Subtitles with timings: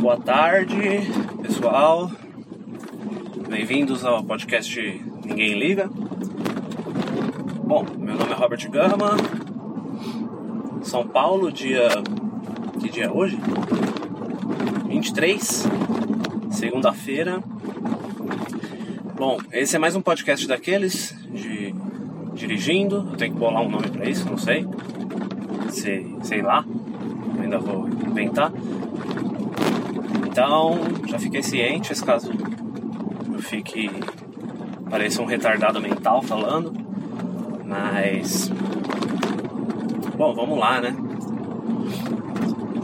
[0.00, 0.76] Boa tarde,
[1.42, 2.10] pessoal.
[3.48, 4.80] Bem-vindos ao podcast
[5.24, 5.88] Ninguém Liga.
[7.64, 9.16] Bom, meu nome é Robert Gama.
[10.82, 11.88] São Paulo, dia.
[12.80, 13.38] Que dia é hoje?
[14.88, 15.68] 23,
[16.50, 17.42] segunda-feira.
[19.16, 21.74] Bom, esse é mais um podcast daqueles de
[22.34, 23.08] dirigindo.
[23.10, 24.66] Eu tenho que bolar um nome para isso, não sei.
[25.82, 26.64] Sei, sei lá.
[27.42, 28.52] ainda vou inventar.
[30.28, 32.30] Então, já fiquei ciente, caso
[33.32, 33.90] eu fique
[34.88, 36.72] pareça um retardado mental falando.
[37.66, 38.48] Mas
[40.16, 40.94] bom, vamos lá, né?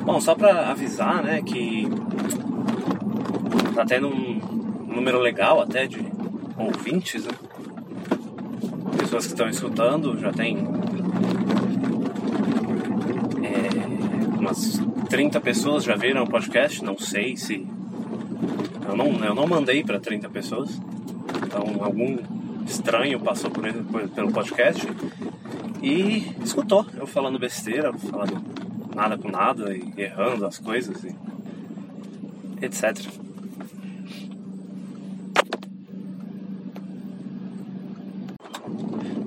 [0.05, 1.89] Bom, só para avisar, né, que
[3.77, 4.41] tá tendo um
[4.89, 6.05] número legal até de
[6.59, 7.33] ouvintes, né?
[8.99, 10.67] Pessoas que estão escutando, já tem
[13.43, 14.81] é, umas
[15.11, 17.67] 30 pessoas já viram o podcast, não sei se
[18.89, 20.71] eu não, eu não mandei para 30 pessoas.
[21.47, 22.17] Então algum
[22.67, 24.87] estranho passou por, por, pelo podcast
[25.83, 28.43] e escutou eu falando besteira, falando
[28.95, 31.15] nada com nada e errando as coisas e
[32.65, 33.07] etc.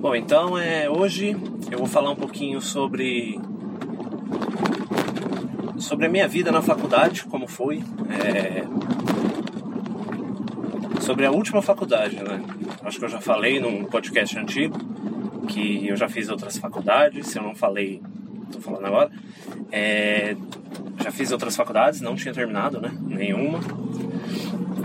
[0.00, 1.36] Bom, então é, hoje
[1.70, 3.40] eu vou falar um pouquinho sobre
[5.92, 8.64] sobre a minha vida na faculdade, como foi, é,
[11.02, 12.42] sobre a última faculdade, né?
[12.82, 14.78] Acho que eu já falei num podcast antigo
[15.48, 18.00] que eu já fiz outras faculdades, se eu não falei,
[18.50, 19.10] tô falando agora.
[19.70, 20.34] É,
[21.04, 22.90] já fiz outras faculdades, não tinha terminado, né?
[23.02, 23.60] Nenhuma.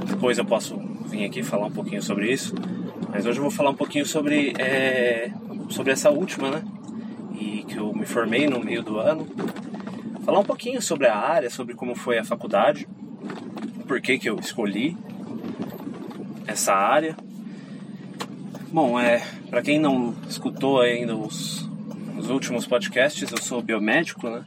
[0.07, 2.53] Depois eu posso vir aqui falar um pouquinho sobre isso.
[3.09, 5.31] Mas hoje eu vou falar um pouquinho sobre, é,
[5.69, 6.63] sobre essa última, né?
[7.39, 9.25] E que eu me formei no meio do ano.
[10.27, 12.85] Falar um pouquinho sobre a área, sobre como foi a faculdade,
[13.87, 14.97] por que, que eu escolhi
[16.45, 17.15] essa área.
[18.67, 21.65] Bom, é, para quem não escutou ainda os,
[22.17, 24.43] os últimos podcasts, eu sou biomédico, né?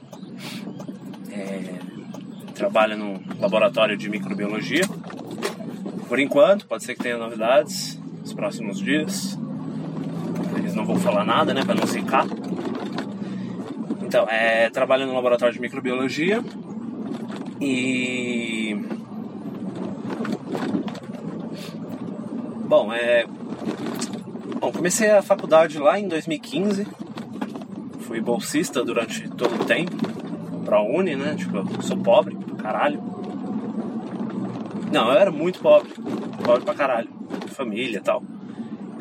[1.32, 1.78] É,
[2.54, 4.84] trabalho no laboratório de microbiologia.
[6.06, 9.38] Por enquanto, pode ser que tenha novidades nos próximos dias.
[10.58, 12.26] Eles não vão falar nada, né, para não secar.
[14.10, 16.42] Então, é, trabalho no laboratório de microbiologia
[17.60, 18.74] e
[22.66, 23.24] bom, é
[24.58, 26.88] bom, comecei a faculdade lá em 2015.
[28.00, 29.94] Fui bolsista durante todo o tempo
[30.64, 31.36] pra Uni, né?
[31.36, 33.00] Tipo, eu sou pobre, caralho.
[34.92, 35.92] Não, eu era muito pobre.
[36.42, 37.08] Pobre pra caralho.
[37.50, 38.24] Família e tal.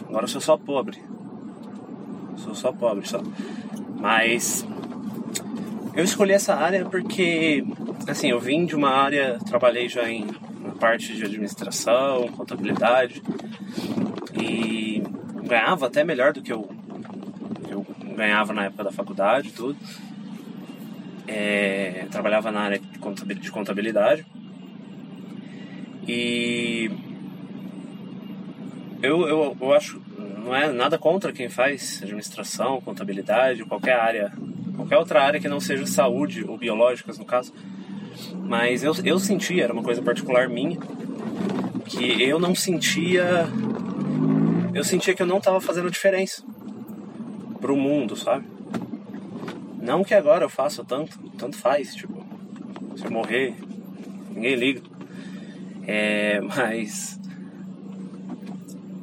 [0.08, 1.02] Agora eu sou só pobre.
[2.36, 3.24] Sou só pobre, só.
[4.00, 4.64] Mas
[5.94, 7.64] eu escolhi essa área porque,
[8.08, 10.26] assim, eu vim de uma área, trabalhei já em
[10.80, 13.22] parte de administração, contabilidade
[14.34, 15.04] e
[15.44, 16.70] ganhava até melhor do que eu,
[17.70, 17.86] eu
[18.16, 19.78] ganhava na época da faculdade, tudo.
[21.28, 24.26] É, trabalhava na área de contabilidade.
[26.08, 26.90] E
[29.02, 30.02] eu, eu, eu acho
[30.40, 34.32] não é nada contra quem faz administração, contabilidade, qualquer área,
[34.80, 37.54] qualquer outra área que não seja saúde ou biológicas no caso,
[38.46, 40.78] mas eu, eu sentia, era uma coisa particular minha,
[41.86, 43.48] que eu não sentia,
[44.74, 46.44] eu sentia que eu não estava fazendo diferença
[47.60, 48.46] pro mundo, sabe?
[49.82, 52.24] Não que agora eu faça tanto, tanto faz, tipo,
[52.96, 53.56] se eu morrer,
[54.32, 54.82] ninguém liga.
[55.86, 57.19] É, mas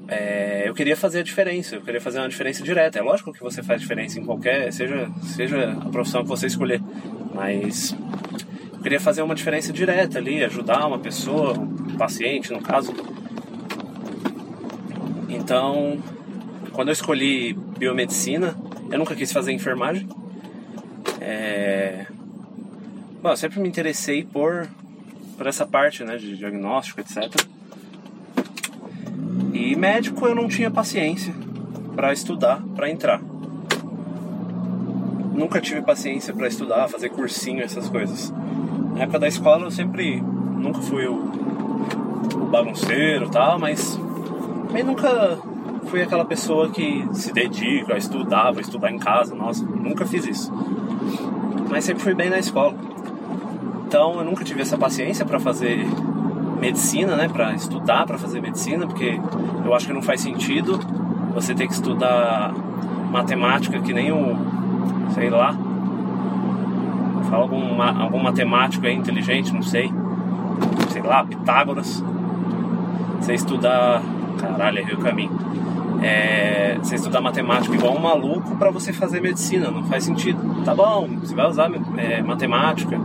[0.08, 2.98] é, eu queria fazer a diferença, eu queria fazer uma diferença direta.
[2.98, 6.80] É lógico que você faz diferença em qualquer, seja, seja a profissão que você escolher,
[7.34, 7.94] mas
[8.72, 12.94] eu queria fazer uma diferença direta ali, ajudar uma pessoa, um paciente no caso.
[15.28, 15.98] Então,
[16.72, 18.56] quando eu escolhi biomedicina,
[18.90, 20.08] eu nunca quis fazer enfermagem.
[21.20, 22.06] É...
[23.20, 24.68] Bom, eu sempre me interessei por,
[25.36, 27.55] por essa parte né, de diagnóstico, etc.
[29.52, 31.34] E médico eu não tinha paciência
[31.94, 33.20] para estudar, para entrar.
[35.34, 38.32] Nunca tive paciência para estudar, fazer cursinho, essas coisas.
[38.94, 43.98] Na época da escola eu sempre nunca fui o, o bagunceiro, tal, mas
[44.66, 45.38] também nunca
[45.86, 50.26] fui aquela pessoa que se dedica a estudar, vou estudar em casa, nossa, nunca fiz
[50.26, 50.52] isso.
[51.70, 52.74] Mas sempre fui bem na escola.
[53.86, 55.86] Então eu nunca tive essa paciência para fazer
[56.66, 59.20] medicina, né, para estudar para fazer medicina, porque
[59.64, 60.78] eu acho que não faz sentido
[61.34, 62.52] você ter que estudar
[63.10, 64.36] matemática que nem o,
[65.14, 65.56] sei lá,
[67.30, 69.92] Fala algum, algum matemático aí inteligente, não sei.
[70.90, 72.02] Sei lá, Pitágoras.
[73.20, 74.00] Você estudar.
[74.38, 75.32] Caralho, errei o caminho.
[76.02, 80.38] É, você estudar matemática igual um maluco para você fazer medicina, não faz sentido.
[80.64, 82.96] Tá bom, você vai usar é, matemática,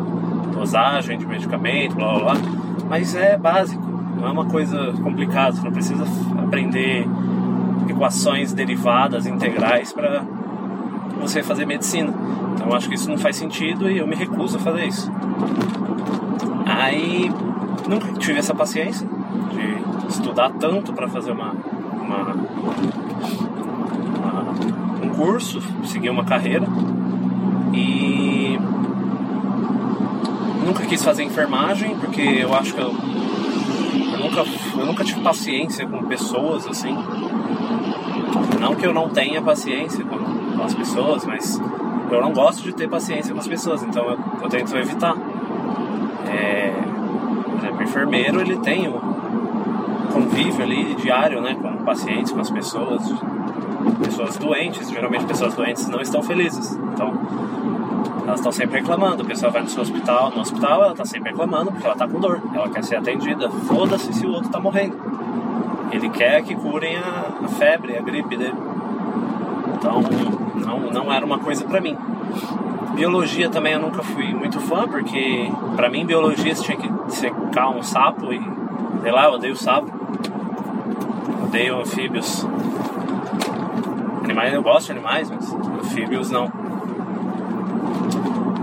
[0.54, 2.34] dosagem de medicamento, blá blá blá,
[2.89, 3.81] mas é básico,
[4.18, 6.03] não é uma coisa complicada, você não precisa
[6.38, 7.07] aprender
[7.89, 10.23] equações derivadas, integrais para
[11.19, 12.13] você fazer medicina.
[12.53, 15.12] Então eu acho que isso não faz sentido e eu me recuso a fazer isso.
[16.65, 17.31] Aí
[17.88, 19.07] nunca tive essa paciência
[19.51, 21.53] de estudar tanto para fazer uma,
[21.94, 22.33] uma,
[24.18, 24.51] uma,
[25.03, 26.65] um curso, seguir uma carreira
[27.73, 28.20] e
[30.71, 32.94] nunca quis fazer enfermagem porque eu acho que eu,
[34.13, 34.45] eu nunca,
[34.79, 36.95] eu nunca tive paciência com pessoas assim.
[38.57, 41.62] Não que eu não tenha paciência com, com as pessoas, mas
[42.09, 45.18] eu não gosto de ter paciência com as pessoas, então eu, eu tento evitar.
[46.29, 46.73] É,
[47.44, 52.50] por exemplo, o enfermeiro ele tem um convívio ali diário né, com pacientes, com as
[52.50, 53.01] pessoas,
[54.06, 56.79] pessoas doentes, geralmente pessoas doentes não estão felizes.
[56.94, 57.12] Então
[58.25, 59.23] elas estão sempre reclamando.
[59.23, 62.07] A pessoa vai no seu hospital, no hospital ela está sempre reclamando porque ela está
[62.07, 63.50] com dor, ela quer ser atendida.
[63.50, 64.97] Foda-se se o outro está morrendo.
[65.91, 68.56] Ele quer que curem a, a febre, a gripe dele.
[69.75, 70.01] Então
[70.56, 71.97] não, não era uma coisa para mim.
[72.94, 77.69] Biologia também eu nunca fui muito fã, porque para mim biologia você tinha que secar
[77.69, 78.41] um sapo e
[79.01, 79.91] sei lá, eu odeio sapo.
[81.44, 82.45] Odeio anfíbios.
[84.23, 86.61] Animais, eu gosto de animais, mas anfíbios não.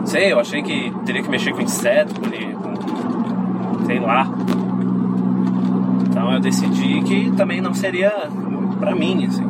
[0.09, 4.27] Sei, eu achei que teria que mexer com inseto, com, sei lá.
[6.09, 8.11] Então eu decidi que também não seria
[8.81, 9.45] pra mim, assim.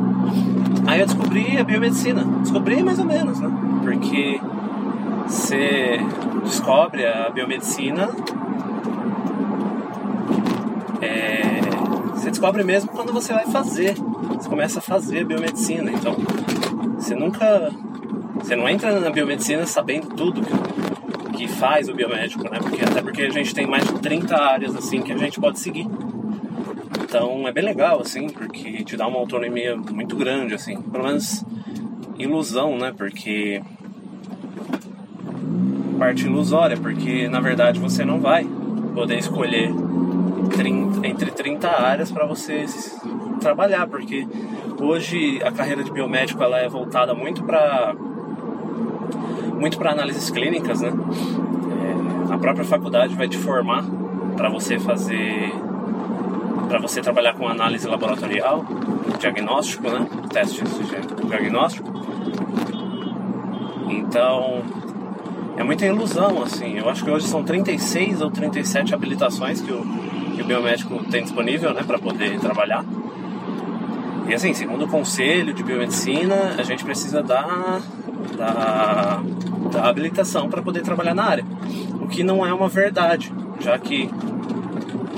[0.85, 2.25] Aí eu descobri a biomedicina.
[2.41, 3.49] Descobri mais ou menos, né?
[3.81, 4.41] Porque
[5.25, 5.97] você
[6.43, 8.09] descobre a biomedicina.
[11.01, 11.61] É,
[12.13, 13.95] você descobre mesmo quando você vai fazer.
[14.37, 15.89] Você começa a fazer biomedicina.
[15.89, 16.17] Então,
[16.97, 17.71] você nunca.
[18.49, 22.57] Você não entra na biomedicina sabendo tudo que, que faz o biomédico, né?
[22.59, 25.59] Porque, até porque a gente tem mais de 30 áreas assim que a gente pode
[25.59, 25.85] seguir.
[27.03, 30.81] Então é bem legal, assim, porque te dá uma autonomia muito grande, assim.
[30.81, 31.45] Pelo menos
[32.17, 32.91] ilusão, né?
[32.97, 33.61] Porque.
[35.99, 38.47] Parte ilusória, porque na verdade você não vai
[38.95, 39.71] poder escolher
[40.55, 42.65] 30, entre 30 áreas para você
[43.39, 44.27] trabalhar, porque
[44.81, 47.95] hoje a carreira de biomédico ela é voltada muito para
[49.59, 50.91] muito para análises clínicas, né?
[50.91, 53.83] É, a própria faculdade vai te formar
[54.35, 55.51] para você fazer
[56.67, 58.63] para você trabalhar com análise laboratorial,
[59.19, 60.07] diagnóstico, né?
[60.31, 61.91] Teste de diagnóstico.
[63.89, 64.61] Então,
[65.57, 66.77] é muita ilusão, assim.
[66.77, 69.83] Eu acho que hoje são 36 ou 37 habilitações que o,
[70.35, 72.85] que o biomédico tem disponível, né, para poder trabalhar.
[74.27, 77.79] E assim, segundo o Conselho de Biomedicina, a gente precisa da,
[78.37, 79.21] da,
[79.71, 81.45] da habilitação para poder trabalhar na área.
[82.01, 84.09] O que não é uma verdade, já que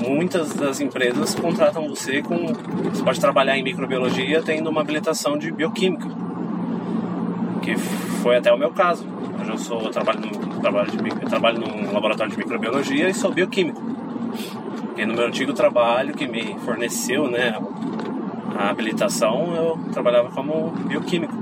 [0.02, 2.46] muitas das empresas contratam você com.
[2.92, 6.08] Você pode trabalhar em microbiologia tendo uma habilitação de bioquímica,
[7.62, 7.76] que
[8.22, 9.06] foi até o meu caso.
[9.40, 13.32] Hoje eu sou, eu trabalho, no, trabalho, de, trabalho num laboratório de microbiologia e sou
[13.32, 13.80] bioquímico.
[14.96, 17.58] E no meu antigo trabalho que me forneceu né,
[18.56, 21.41] a habilitação, eu trabalhava como bioquímico.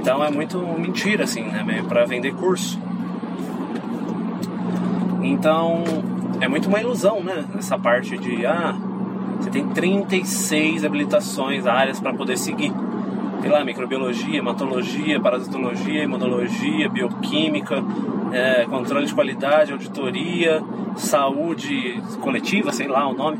[0.00, 1.62] Então é muito mentira, assim, né?
[1.62, 2.80] Meio para vender curso.
[5.22, 5.84] Então,
[6.40, 7.44] é muito uma ilusão, né?
[7.58, 8.74] Essa parte de, ah,
[9.38, 12.72] você tem 36 habilitações, áreas para poder seguir.
[13.42, 17.82] Sei lá, microbiologia, hematologia, parasitologia, imunologia, bioquímica,
[18.32, 20.62] é, controle de qualidade, auditoria,
[20.96, 23.38] saúde coletiva, sei lá o nome.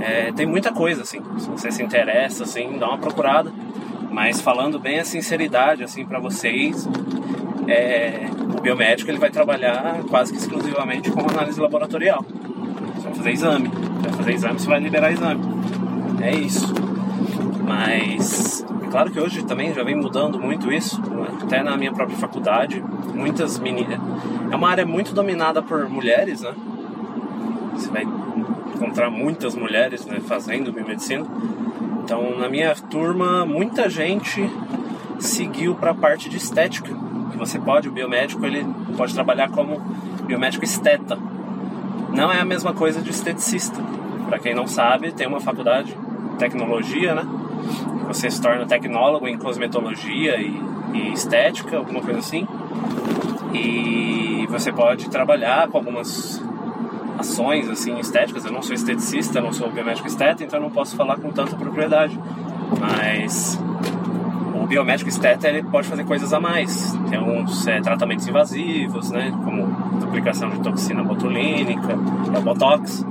[0.00, 1.20] É, tem muita coisa, assim.
[1.38, 3.50] Se você se interessa, assim, dá uma procurada.
[4.16, 6.88] Mas falando bem a sinceridade, assim, para vocês,
[7.68, 12.24] é, o biomédico ele vai trabalhar quase que exclusivamente com análise laboratorial.
[12.94, 15.44] Você vai fazer exame, vai fazer exame, você vai liberar exame.
[16.22, 16.72] É isso.
[17.62, 20.98] Mas é claro que hoje também já vem mudando muito isso,
[21.42, 22.82] até na minha própria faculdade,
[23.12, 24.00] muitas meninas.
[24.50, 26.54] É uma área muito dominada por mulheres, né?
[27.74, 28.06] Você vai
[28.74, 31.26] encontrar muitas mulheres né, fazendo biomedicina.
[32.06, 34.48] Então, na minha turma, muita gente
[35.18, 36.94] seguiu para a parte de estética
[37.32, 38.64] que você pode, o biomédico ele
[38.96, 39.80] pode trabalhar como
[40.22, 41.18] biomédico esteta.
[42.12, 43.82] Não é a mesma coisa de esteticista.
[44.28, 47.26] Para quem não sabe, tem uma faculdade de tecnologia, né?
[48.06, 50.62] Você se torna tecnólogo em cosmetologia e,
[50.94, 52.46] e estética, alguma coisa assim.
[53.52, 56.40] E você pode trabalhar com algumas
[57.18, 58.44] ações assim estéticas.
[58.44, 62.18] Eu não sou esteticista, não sou biomédico esteta, então não posso falar com tanta propriedade.
[62.80, 63.58] Mas
[64.54, 66.92] o biomédico esteta ele pode fazer coisas a mais.
[67.08, 69.66] Tem uns é, tratamentos invasivos, né, como
[70.00, 71.92] duplicação de toxina botulínica,
[72.34, 73.06] é, botox,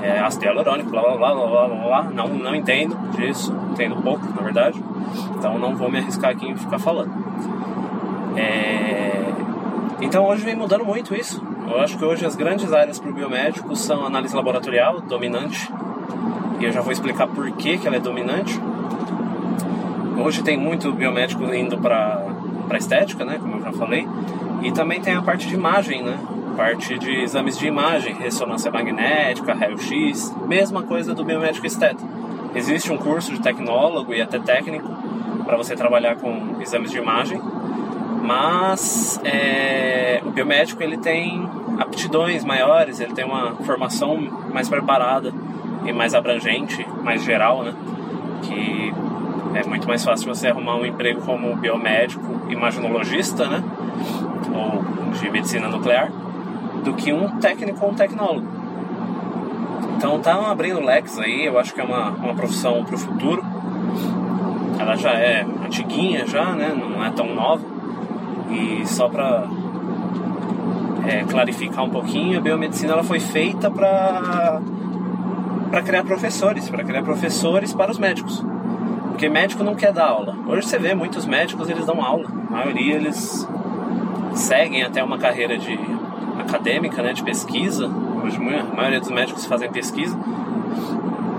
[0.00, 2.02] é, ácido hialurônico, blá blá blá blá blá blá.
[2.04, 4.82] Não, não entendo disso, entendo pouco, na verdade.
[5.36, 7.12] Então não vou me arriscar aqui em ficar falando.
[8.36, 9.32] É...
[10.00, 11.42] Então hoje vem mudando muito isso.
[11.68, 15.70] Eu acho que hoje as grandes áreas para o biomédico são análise laboratorial, dominante,
[16.60, 18.58] e eu já vou explicar por que, que ela é dominante.
[20.22, 22.26] Hoje tem muito biomédico indo para
[22.78, 24.06] estética, né, como eu já falei,
[24.62, 26.18] e também tem a parte de imagem, né,
[26.56, 32.04] parte de exames de imagem, ressonância magnética, raio-x, mesma coisa do biomédico esteta.
[32.54, 34.88] Existe um curso de tecnólogo e até técnico
[35.44, 37.40] para você trabalhar com exames de imagem,
[38.22, 39.91] mas é,
[40.32, 41.48] biomédico ele tem
[41.78, 44.16] aptidões maiores, ele tem uma formação
[44.52, 45.32] mais preparada
[45.84, 47.74] e mais abrangente, mais geral, né?
[48.42, 48.92] Que
[49.54, 53.62] é muito mais fácil você arrumar um emprego como biomédico, imaginologista, né?
[54.54, 56.10] Ou de medicina nuclear,
[56.84, 58.46] do que um técnico ou um tecnólogo.
[59.96, 63.44] Então tá abrindo leques aí, eu acho que é uma, uma profissão para o futuro.
[64.78, 66.74] Ela já é antiguinha já, né?
[66.74, 67.64] Não é tão nova.
[68.50, 69.46] E só para
[71.06, 74.60] é, clarificar um pouquinho, a biomedicina ela foi feita para
[75.70, 78.44] para criar professores, para criar professores para os médicos.
[79.08, 80.36] Porque médico não quer dar aula.
[80.46, 82.28] Hoje você vê muitos médicos, eles dão aula.
[82.48, 83.48] A maioria eles
[84.34, 85.78] seguem até uma carreira de
[86.38, 87.90] acadêmica, né, de pesquisa.
[88.22, 90.14] Hoje a maioria dos médicos fazem pesquisa.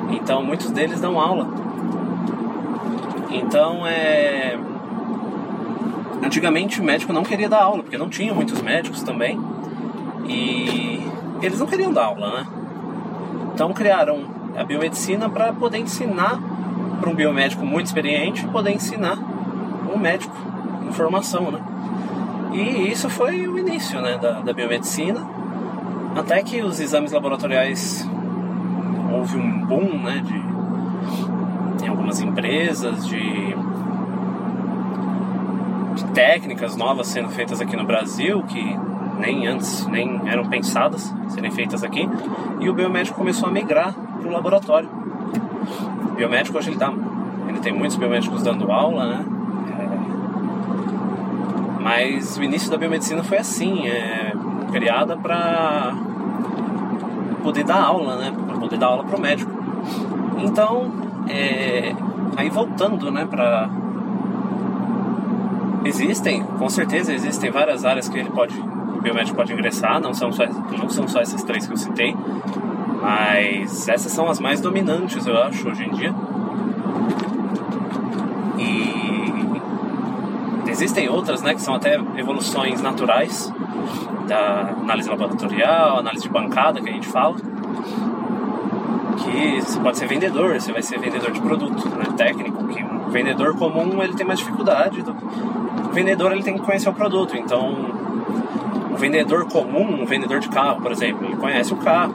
[0.10, 1.48] Então muitos deles dão aula.
[3.30, 4.58] Então é
[6.24, 9.38] Antigamente o médico não queria dar aula, porque não tinha muitos médicos também.
[10.26, 11.06] E
[11.42, 12.48] eles não queriam dar aula, né?
[13.54, 14.24] Então criaram
[14.58, 16.40] a biomedicina para poder ensinar
[17.00, 19.18] para um biomédico muito experiente poder ensinar
[19.94, 20.36] um médico
[20.88, 21.60] em formação, né?
[22.54, 25.22] E isso foi o início né, da, da biomedicina,
[26.16, 28.08] até que os exames laboratoriais
[29.12, 33.56] houve um boom né, de, em algumas empresas de
[35.96, 38.80] de técnicas novas sendo feitas aqui no Brasil que
[39.20, 42.08] nem antes nem eram pensadas serem feitas aqui
[42.60, 44.90] e o biomédico começou a migrar para o laboratório.
[46.12, 46.92] O biomédico hoje ele, dá,
[47.48, 49.26] ele tem muitos biomédicos dando aula, né?
[49.80, 49.88] É,
[51.82, 54.34] mas o início da biomedicina foi assim, é,
[54.72, 55.94] criada para
[57.42, 58.34] poder dar aula, né?
[58.48, 59.52] Para poder dar aula para o médico.
[60.38, 60.92] Então,
[61.28, 61.94] é,
[62.38, 63.70] aí voltando, né, para
[65.86, 68.56] Existem, com certeza existem várias áreas que ele pode,
[69.04, 72.16] biomédico pode ingressar, não são só, não são só essas três que eu citei,
[73.02, 76.14] mas essas são as mais dominantes, eu acho, hoje em dia.
[78.58, 83.54] E existem outras, né, que são até evoluções naturais
[84.28, 87.36] da análise laboratorial, análise de bancada que a gente fala
[89.24, 93.10] que você pode ser vendedor, você vai ser vendedor de produto, né, técnico, que um
[93.10, 95.02] vendedor comum ele tem mais dificuldade.
[95.02, 95.12] Do...
[95.12, 97.86] O vendedor ele tem que conhecer o produto, então
[98.94, 102.14] um vendedor comum, um vendedor de carro, por exemplo, ele conhece o carro.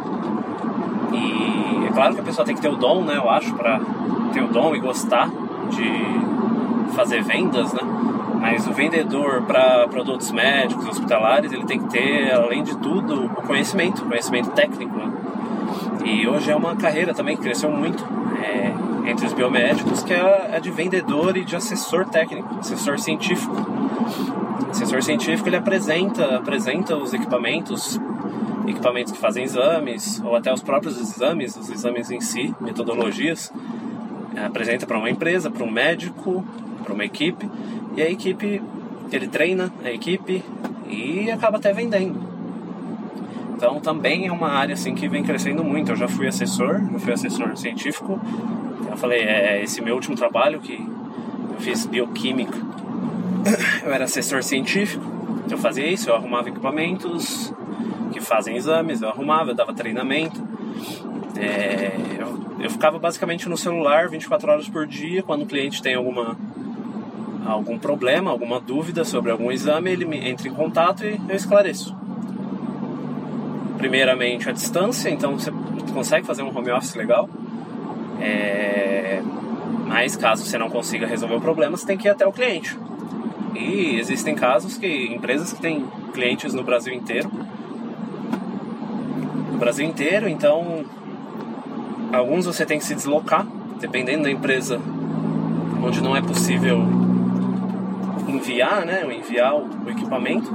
[1.13, 3.81] E é claro que a pessoa tem que ter o dom, né, eu acho, para
[4.33, 5.29] ter o dom e gostar
[5.71, 7.81] de fazer vendas, né?
[8.41, 13.43] Mas o vendedor para produtos médicos, hospitalares, ele tem que ter, além de tudo, o
[13.43, 14.97] conhecimento, conhecimento técnico.
[14.97, 15.13] Né?
[16.05, 18.05] E hoje é uma carreira também que cresceu muito
[18.41, 23.57] é, entre os biomédicos, que é a de vendedor e de assessor técnico, assessor científico.
[24.71, 27.99] Assessor científico ele apresenta, apresenta os equipamentos,
[28.67, 33.53] equipamentos que fazem exames, ou até os próprios exames, os exames em si, metodologias,
[34.35, 36.45] é, apresenta para uma empresa, para um médico,
[36.85, 37.49] para uma equipe,
[37.97, 38.63] e a equipe,
[39.11, 40.45] ele treina a equipe
[40.89, 42.29] e acaba até vendendo.
[43.59, 45.91] Então também é uma área assim que vem crescendo muito.
[45.91, 48.21] Eu já fui assessor, eu fui assessor científico.
[48.89, 52.57] Eu falei, é esse meu último trabalho que eu fiz bioquímica.
[53.85, 55.05] Eu era assessor científico.
[55.51, 57.53] Eu fazia isso, eu arrumava equipamentos
[58.13, 60.47] que fazem exames, eu arrumava, eu dava treinamento.
[61.37, 65.23] É, eu, eu ficava basicamente no celular 24 horas por dia.
[65.23, 66.37] Quando o cliente tem alguma
[67.47, 71.97] algum problema, alguma dúvida sobre algum exame, ele me entra em contato e eu esclareço
[73.79, 75.53] primeiramente a distância, então você
[75.95, 77.31] consegue fazer um home office legal.
[78.21, 79.23] É...
[79.87, 82.77] Mas caso você não consiga resolver o problema, você tem que ir até o cliente.
[83.55, 87.31] E existem casos que empresas que têm clientes no Brasil inteiro.
[89.53, 90.85] No Brasil inteiro, então
[92.13, 93.47] alguns você tem que se deslocar,
[93.81, 94.81] dependendo da empresa
[95.83, 96.83] onde não é possível
[98.29, 100.55] enviar, né, enviar o equipamento.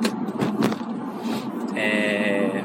[1.75, 2.63] É...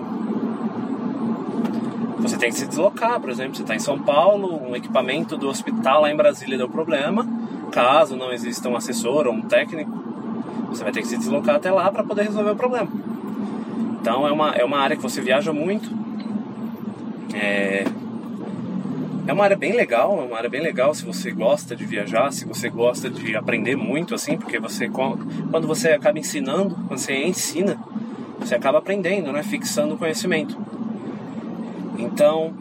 [2.21, 5.49] Você tem que se deslocar, por exemplo, você está em São Paulo, um equipamento do
[5.49, 7.27] hospital lá em Brasília deu problema.
[7.71, 10.08] Caso não exista um assessor ou um técnico,
[10.69, 12.89] você vai ter que se deslocar até lá para poder resolver o problema.
[14.01, 15.91] Então é uma, é uma área que você viaja muito.
[17.35, 17.85] É,
[19.27, 22.33] é uma área bem legal, é uma área bem legal se você gosta de viajar,
[22.33, 27.27] se você gosta de aprender muito, assim, porque você quando você acaba ensinando, quando você
[27.27, 27.79] ensina,
[28.39, 29.43] você acaba aprendendo, né?
[29.43, 30.57] Fixando o conhecimento.
[31.99, 32.55] Então,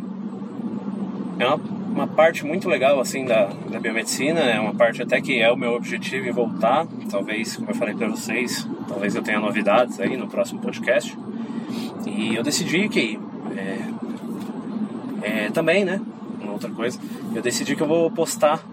[1.40, 1.60] é uma,
[1.98, 5.58] uma parte muito legal, assim, da, da biomedicina, é uma parte até que é o
[5.58, 10.16] meu objetivo em voltar, talvez, como eu falei para vocês, talvez eu tenha novidades aí
[10.16, 11.18] no próximo podcast.
[12.06, 13.20] E eu decidi que,
[13.56, 13.80] é,
[15.24, 16.00] é, também, né,
[16.40, 17.00] uma outra coisa,
[17.34, 18.64] eu decidi que eu vou postar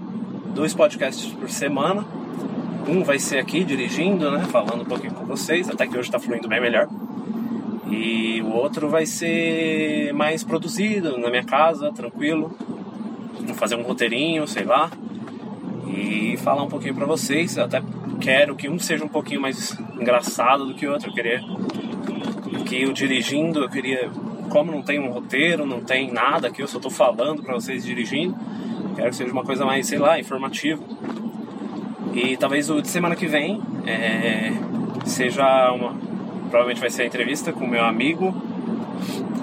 [0.54, 2.04] dois podcasts por semana,
[2.87, 6.21] um vai ser aqui dirigindo, né, falando um pouquinho com vocês, até que hoje está
[6.21, 6.88] fluindo bem melhor.
[7.90, 12.54] E o outro vai ser mais produzido na minha casa, tranquilo.
[13.54, 14.90] Fazer um roteirinho, sei lá,
[15.86, 17.56] e falar um pouquinho para vocês.
[17.56, 17.82] Eu até
[18.20, 21.10] quero que um seja um pouquinho mais engraçado do que o outro.
[21.10, 21.40] Eu queria
[22.64, 24.10] que eu dirigindo, eu queria,
[24.48, 27.84] como não tem um roteiro, não tem nada aqui, eu só tô falando para vocês
[27.84, 28.34] dirigindo.
[28.96, 30.82] Quero que seja uma coisa mais, sei lá, informativa.
[32.14, 34.52] E talvez o de semana que vem é,
[35.04, 35.94] seja uma,
[36.48, 38.34] provavelmente vai ser a entrevista com o meu amigo.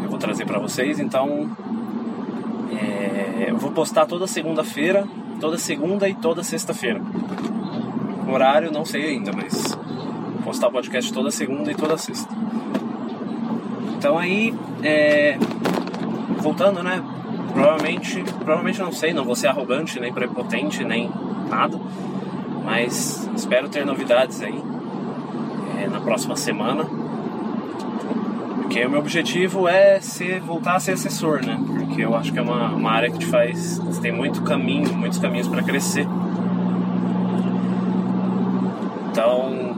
[0.04, 1.00] Eu vou trazer para vocês.
[1.00, 1.50] Então,
[3.42, 5.08] é, vou postar toda segunda-feira,
[5.40, 7.02] toda segunda e toda sexta-feira.
[8.32, 9.76] Horário não sei ainda, mas
[10.34, 12.32] vou postar podcast toda segunda e toda sexta.
[13.98, 15.38] Então aí, é,
[16.38, 17.04] voltando, né?
[17.52, 21.10] Provavelmente, provavelmente não sei, não vou ser arrogante, nem prepotente, nem
[21.50, 21.80] nada.
[22.64, 24.62] Mas espero ter novidades aí
[25.80, 26.88] é, na próxima semana.
[28.72, 31.60] Porque o meu objetivo é ser, voltar a ser assessor, né?
[31.68, 33.78] Porque eu acho que é uma, uma área que te faz.
[33.80, 36.08] Você tem muito caminho, muitos caminhos para crescer.
[39.10, 39.76] Então.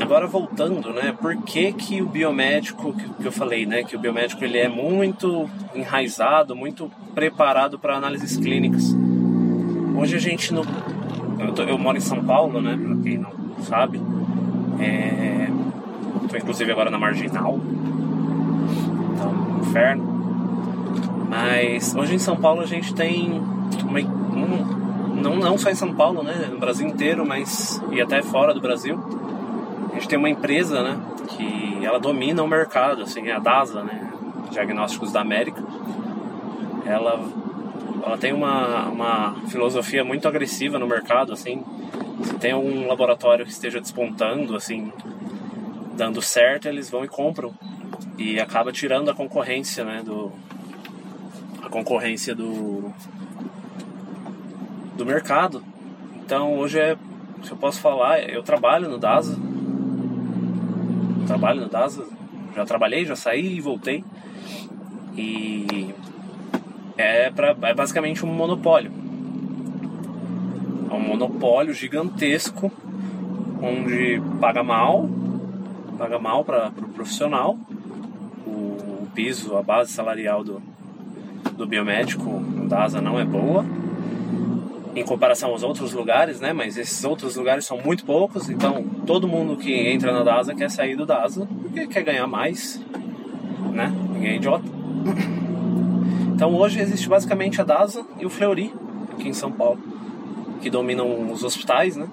[0.00, 1.12] Agora voltando, né?
[1.12, 3.84] Por que, que o biomédico, que eu falei, né?
[3.84, 8.96] Que o biomédico ele é muito enraizado, muito preparado para análises clínicas.
[9.94, 10.62] Hoje a gente no.
[11.38, 12.78] Eu, tô, eu moro em São Paulo, né?
[12.82, 13.30] Para quem não
[13.62, 14.00] sabe.
[14.80, 15.34] É,
[16.22, 17.58] Estou inclusive agora na marginal.
[19.12, 20.14] Então, inferno.
[21.28, 23.42] Mas hoje em São Paulo a gente tem
[23.84, 24.84] uma, um,
[25.20, 26.48] não, não só em São Paulo, né?
[26.50, 28.98] No Brasil inteiro, mas e até fora do Brasil.
[29.90, 31.00] A gente tem uma empresa, né?
[31.28, 34.12] Que ela domina o mercado, assim, a DASA, né?
[34.50, 35.62] Diagnósticos da América.
[36.84, 37.20] Ela,
[38.04, 41.62] ela tem uma, uma filosofia muito agressiva no mercado, assim.
[42.22, 44.92] Se tem um laboratório que esteja despontando, assim,
[45.96, 47.54] dando certo, eles vão e compram.
[48.18, 50.02] E acaba tirando a concorrência, né?
[50.04, 50.32] Do,
[51.62, 52.92] a concorrência do,
[54.96, 55.64] do mercado.
[56.24, 56.96] Então hoje é,
[57.42, 59.36] se eu posso falar, eu trabalho no DASA.
[61.26, 62.04] trabalho no DASA.
[62.54, 64.04] Já trabalhei, já saí e voltei.
[65.16, 65.94] E
[66.96, 68.92] é, pra, é basicamente um monopólio.
[70.90, 72.70] É um monopólio gigantesco
[73.60, 75.08] onde paga mal
[75.96, 77.58] paga mal para o pro profissional.
[78.46, 80.60] O, piso, a base salarial do,
[81.56, 83.64] do biomédico no DASA não é boa
[84.96, 86.52] em comparação aos outros lugares, né?
[86.52, 90.70] Mas esses outros lugares são muito poucos, então todo mundo que entra na DASA quer
[90.70, 92.80] sair do DASA porque quer ganhar mais,
[93.72, 93.92] né?
[94.12, 94.64] Ninguém é idiota.
[96.34, 98.74] Então hoje existe basicamente a DASA e o Fleury
[99.12, 99.78] aqui em São Paulo,
[100.60, 102.08] que dominam os hospitais, né?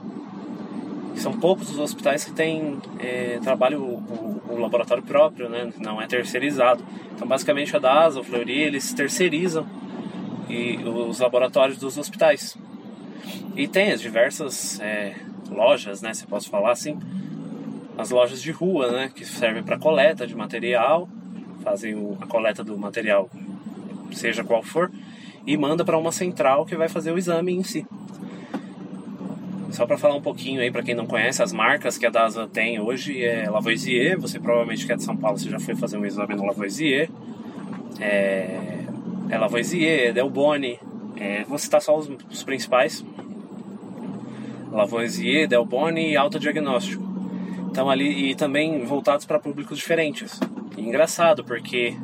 [1.22, 5.72] São poucos os hospitais que têm é, trabalho o, o, laboratório próprio, né?
[5.80, 6.84] não é terceirizado.
[7.14, 9.66] Então, basicamente, a DASA, o Fleury, eles terceirizam
[10.50, 12.58] e, os laboratórios dos hospitais.
[13.56, 15.16] E tem as diversas é,
[15.50, 16.98] lojas, né, se posso falar assim,
[17.98, 21.08] as lojas de rua, né, que servem para coleta de material,
[21.64, 23.30] fazem o, a coleta do material,
[24.12, 24.92] seja qual for,
[25.46, 27.86] e manda para uma central que vai fazer o exame em si.
[29.72, 32.46] Só para falar um pouquinho aí para quem não conhece as marcas que a DASA
[32.46, 35.98] tem hoje é Lavoisier, você provavelmente que é de São Paulo, você já foi fazer
[35.98, 37.10] um exame no Lavoisier.
[38.00, 38.84] É,
[39.30, 40.78] é Lavoisier, é Delboni,
[41.16, 43.06] é, vou citar só os, os principais.
[44.72, 47.04] Lavoisier, Delboni e autodiagnóstico.
[47.70, 50.38] Então ali e também voltados para públicos diferentes.
[50.78, 51.96] E engraçado porque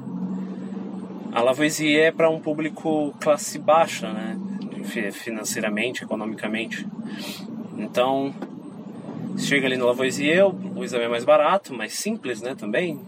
[1.33, 4.37] a Lavoisier é para um público classe baixa, né?
[5.11, 6.87] financeiramente, economicamente.
[7.77, 8.33] Então,
[9.37, 12.99] chega ali no Lavoisier, o exame é mais barato, mais simples, né, também.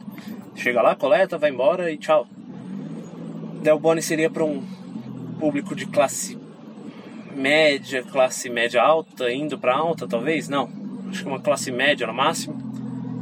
[0.56, 2.28] Chega lá, coleta, vai embora e tchau.
[3.62, 4.62] Delboni seria para um
[5.40, 6.38] público de classe
[7.34, 10.48] média, classe média alta, indo para alta, talvez?
[10.48, 10.70] Não.
[11.10, 12.58] Acho que uma classe média no máximo.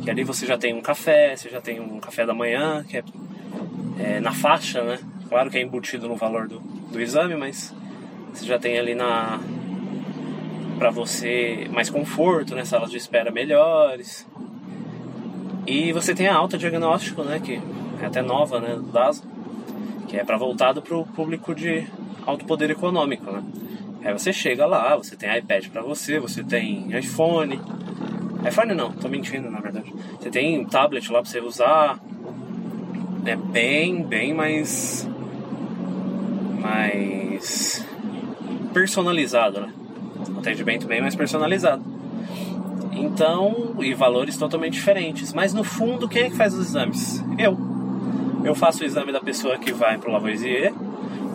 [0.04, 2.98] Que ali você já tem um café, você já tem um café da manhã, que
[2.98, 3.04] é,
[4.00, 5.00] é na faixa, né?
[5.30, 7.74] Claro que é embutido no valor do, do exame, mas
[8.34, 9.40] você já tem ali na
[10.78, 12.63] para você mais conforto, né?
[12.63, 14.28] Salas de espera melhores.
[15.66, 17.40] E você tem a alta diagnóstico, né?
[17.40, 17.60] Que
[18.02, 18.76] é até nova, né?
[18.76, 19.24] Do DASO,
[20.08, 21.86] que é para voltado para o público de
[22.26, 23.44] alto poder econômico, né?
[24.04, 27.60] Aí você chega lá, você tem iPad para você, você tem iPhone.
[28.48, 29.94] iPhone não, tô mentindo na verdade.
[30.20, 32.00] Você tem um tablet lá para você usar.
[33.26, 35.10] É bem, bem mais.
[36.62, 37.86] mais.
[38.74, 39.74] personalizado, né?
[40.30, 41.84] Um atendimento bem mais personalizado.
[42.92, 45.34] Então, e valores totalmente diferentes.
[45.34, 47.24] Mas no fundo, quem é que faz os exames?
[47.38, 47.58] Eu.
[48.44, 50.74] Eu faço o exame da pessoa que vai pro Lavoisier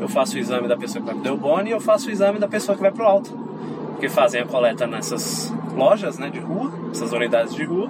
[0.02, 2.36] eu faço o exame da pessoa que vai pro Delboni e eu faço o exame
[2.40, 3.30] da pessoa que vai pro Alto.
[3.92, 7.88] Porque fazem a coleta nessas lojas né, de rua, essas unidades de rua.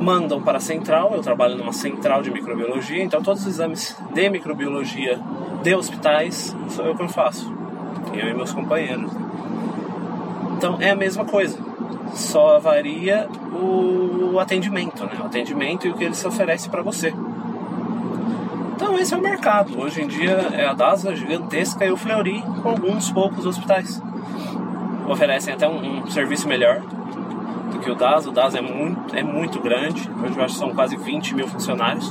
[0.00, 4.30] Mandam para a central, eu trabalho numa central de microbiologia, então todos os exames de
[4.30, 5.18] microbiologia
[5.60, 7.52] de hospitais sou eu que faço.
[8.12, 9.10] Eu e meus companheiros.
[10.64, 11.58] Então é a mesma coisa,
[12.14, 15.12] só varia o atendimento, né?
[15.20, 17.12] O atendimento e o que ele se oferece para você.
[18.74, 19.78] Então esse é o mercado.
[19.78, 24.02] Hoje em dia é a DASA gigantesca e o Fleury com alguns poucos hospitais.
[25.06, 26.80] Oferecem até um, um serviço melhor
[27.70, 28.30] do que o DASA.
[28.30, 30.10] O DASA é muito, é muito grande.
[30.22, 32.08] Hoje eu acho que são quase 20 mil funcionários.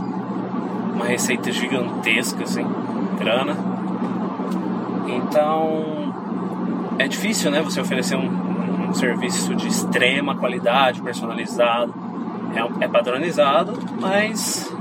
[0.93, 2.67] Uma receita gigantesca, assim,
[3.17, 3.57] grana.
[5.07, 6.03] Então
[6.99, 7.61] é difícil, né?
[7.61, 8.29] Você oferecer um,
[8.93, 11.93] um serviço de extrema qualidade, personalizado.
[12.55, 14.71] É, é padronizado, mas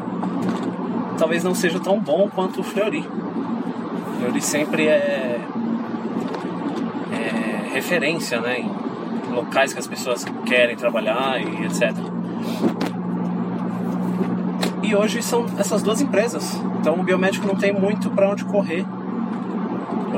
[1.18, 3.00] talvez não seja tão bom quanto o Fleury.
[3.00, 5.40] O Fleury sempre é,
[7.10, 11.96] é referência né, em locais que as pessoas querem trabalhar e etc.
[14.82, 16.60] E hoje são essas duas empresas.
[16.78, 18.84] Então o biomédico não tem muito para onde correr.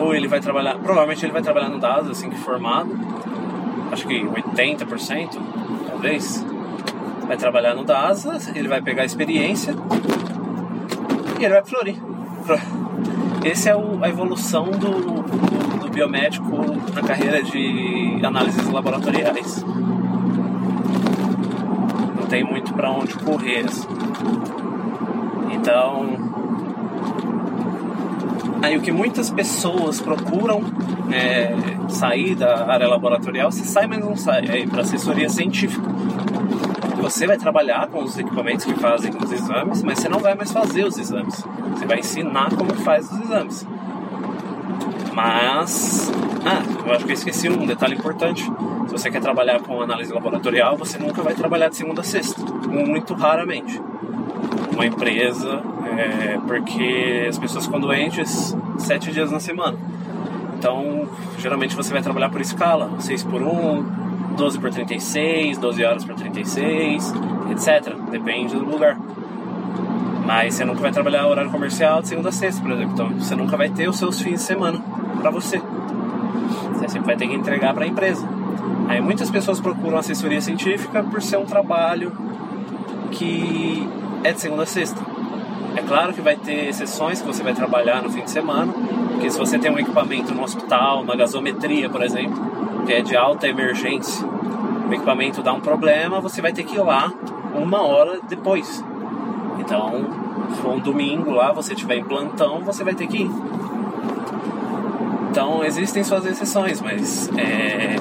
[0.00, 2.90] Ou ele vai trabalhar, provavelmente ele vai trabalhar no DAS assim que formado.
[3.92, 5.38] Acho que 80%,
[5.86, 6.44] talvez.
[7.26, 9.74] Vai trabalhar no DASA, ele vai pegar experiência
[11.40, 11.96] e ele vai florir.
[13.44, 16.50] Essa é o, a evolução do, do, do, biomédico
[16.94, 19.64] na carreira de análises laboratoriais.
[22.18, 23.64] Não tem muito para onde correr.
[23.66, 23.88] Assim.
[25.52, 26.16] Então,
[28.62, 30.62] aí o que muitas pessoas procuram
[31.10, 31.54] é
[31.88, 35.82] sair da área laboratorial, se sai, mas não sai, é ir para assessoria científica
[37.04, 40.50] você vai trabalhar com os equipamentos que fazem os exames, mas você não vai mais
[40.50, 41.44] fazer os exames.
[41.74, 43.66] Você vai ensinar como faz os exames.
[45.12, 46.10] Mas,
[46.46, 48.42] ah, eu acho que eu esqueci um detalhe importante.
[48.42, 52.42] Se você quer trabalhar com análise laboratorial, você nunca vai trabalhar de segunda a sexta,
[52.68, 53.78] muito raramente.
[54.72, 59.76] Uma empresa, é, porque as pessoas ficam doentes sete dias na semana.
[60.64, 63.84] Então, geralmente você vai trabalhar por escala, 6 por 1,
[64.34, 67.12] 12 por 36, 12 horas por 36,
[67.50, 67.94] etc.
[68.10, 68.98] Depende do lugar.
[70.24, 72.92] Mas você nunca vai trabalhar horário comercial de segunda a sexta, por exemplo.
[72.94, 74.82] Então você nunca vai ter os seus fins de semana
[75.20, 75.60] para você.
[76.72, 78.26] Você sempre vai ter que entregar para a empresa.
[78.88, 82.10] Aí muitas pessoas procuram assessoria científica por ser um trabalho
[83.10, 83.86] que
[84.24, 84.98] é de segunda a sexta.
[85.76, 88.72] É claro que vai ter exceções que você vai trabalhar no fim de semana,
[89.14, 93.16] porque se você tem um equipamento no hospital, uma gasometria, por exemplo, que é de
[93.16, 97.12] alta emergência, o equipamento dá um problema, você vai ter que ir lá
[97.54, 98.84] uma hora depois.
[99.60, 100.04] Então,
[100.50, 103.30] se for um domingo lá, você tiver em plantão, você vai ter que ir.
[105.30, 107.96] Então, existem suas exceções, mas é,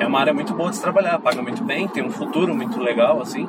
[0.00, 2.80] é uma área muito boa de se trabalhar, paga muito bem, tem um futuro muito
[2.80, 3.46] legal, assim,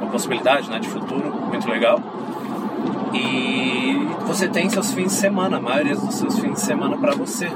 [0.00, 2.00] uma possibilidade né, de futuro muito legal.
[3.18, 7.14] E você tem seus fins de semana, a maioria dos seus fins de semana para
[7.14, 7.50] você.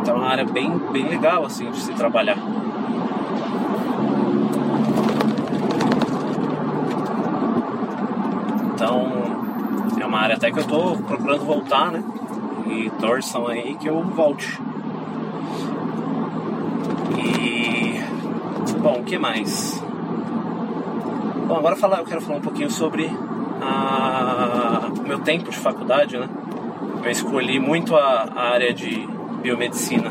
[0.00, 2.38] Então é uma área bem, bem legal assim de se trabalhar.
[8.74, 9.12] Então
[10.00, 12.04] é uma área até que eu estou procurando voltar, né?
[12.66, 14.60] E torçam aí que eu volte.
[18.80, 19.82] Bom, o que mais?
[21.48, 23.10] Bom, agora falar, eu quero falar um pouquinho sobre
[23.68, 26.28] a, o meu tempo de faculdade, né?
[27.02, 29.06] Eu escolhi muito a, a área de
[29.42, 30.10] biomedicina.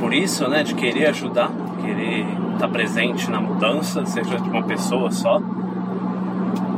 [0.00, 1.50] Por isso, né, de querer ajudar,
[1.84, 5.40] querer estar presente na mudança, seja de uma pessoa só.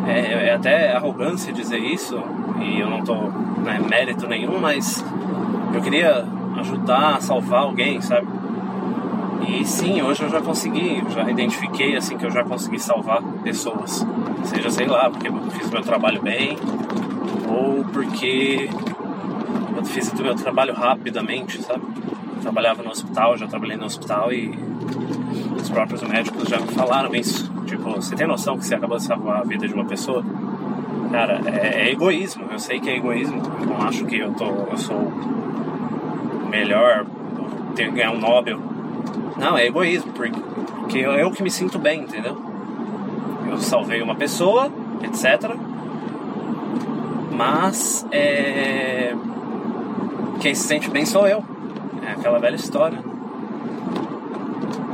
[0.07, 2.21] É, é até arrogância dizer isso,
[2.61, 5.05] e eu não tô né, mérito nenhum, mas
[5.73, 6.27] eu queria
[6.59, 8.27] ajudar, salvar alguém, sabe?
[9.47, 14.07] E sim, hoje eu já consegui, já identifiquei assim que eu já consegui salvar pessoas.
[14.45, 16.57] Seja, sei lá, porque eu fiz meu trabalho bem,
[17.49, 18.71] ou porque
[19.77, 21.83] eu fiz o meu trabalho rapidamente, sabe?
[22.37, 24.57] Eu trabalhava no hospital, já trabalhei no hospital e
[25.61, 27.51] os próprios médicos já me falaram isso.
[27.67, 30.25] Tipo, você tem noção que você acabou de salvar a vida de uma pessoa?
[31.11, 32.47] Cara, é, é egoísmo.
[32.51, 33.41] Eu sei que é egoísmo.
[33.61, 35.13] Eu não acho que eu, tô, eu sou
[36.51, 37.07] melhor,
[37.75, 38.72] tenho que ganhar um Nobel.
[39.37, 42.41] Não, é egoísmo, porque eu, eu que me sinto bem, entendeu?
[43.49, 44.71] Eu salvei uma pessoa,
[45.03, 45.57] etc.
[47.31, 49.15] Mas é...
[50.41, 51.45] quem se sente bem sou eu.
[52.07, 52.99] É aquela velha história.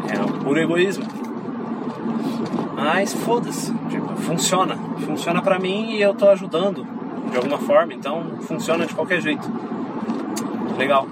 [0.08, 1.04] É um puro egoísmo.
[2.74, 4.76] Mas foda-se, tipo, funciona.
[5.00, 6.86] Funciona pra mim e eu tô ajudando
[7.30, 9.50] de alguma forma, então funciona de qualquer jeito.
[10.78, 11.06] Legal.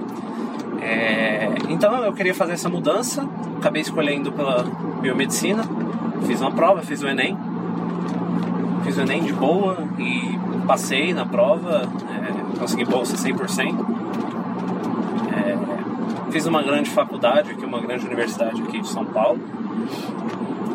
[0.86, 4.62] É, então eu queria fazer essa mudança, acabei escolhendo pela
[5.00, 5.64] biomedicina,
[6.24, 7.36] fiz uma prova, fiz o Enem,
[8.84, 13.74] fiz o Enem de boa e passei na prova, é, consegui bolsa 100%.
[15.34, 19.40] É, fiz uma grande faculdade, aqui, uma grande universidade aqui de São Paulo,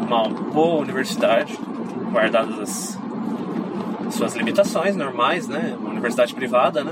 [0.05, 1.57] uma boa universidade,
[2.11, 5.77] guardadas as suas limitações normais, né?
[5.79, 6.91] Uma universidade privada, né?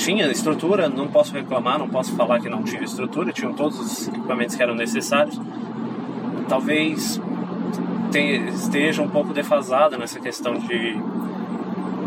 [0.00, 4.08] Tinha estrutura, não posso reclamar, não posso falar que não tinha estrutura, tinham todos os
[4.08, 5.38] equipamentos que eram necessários.
[6.48, 7.20] Talvez
[8.54, 10.98] esteja um pouco defasada nessa questão de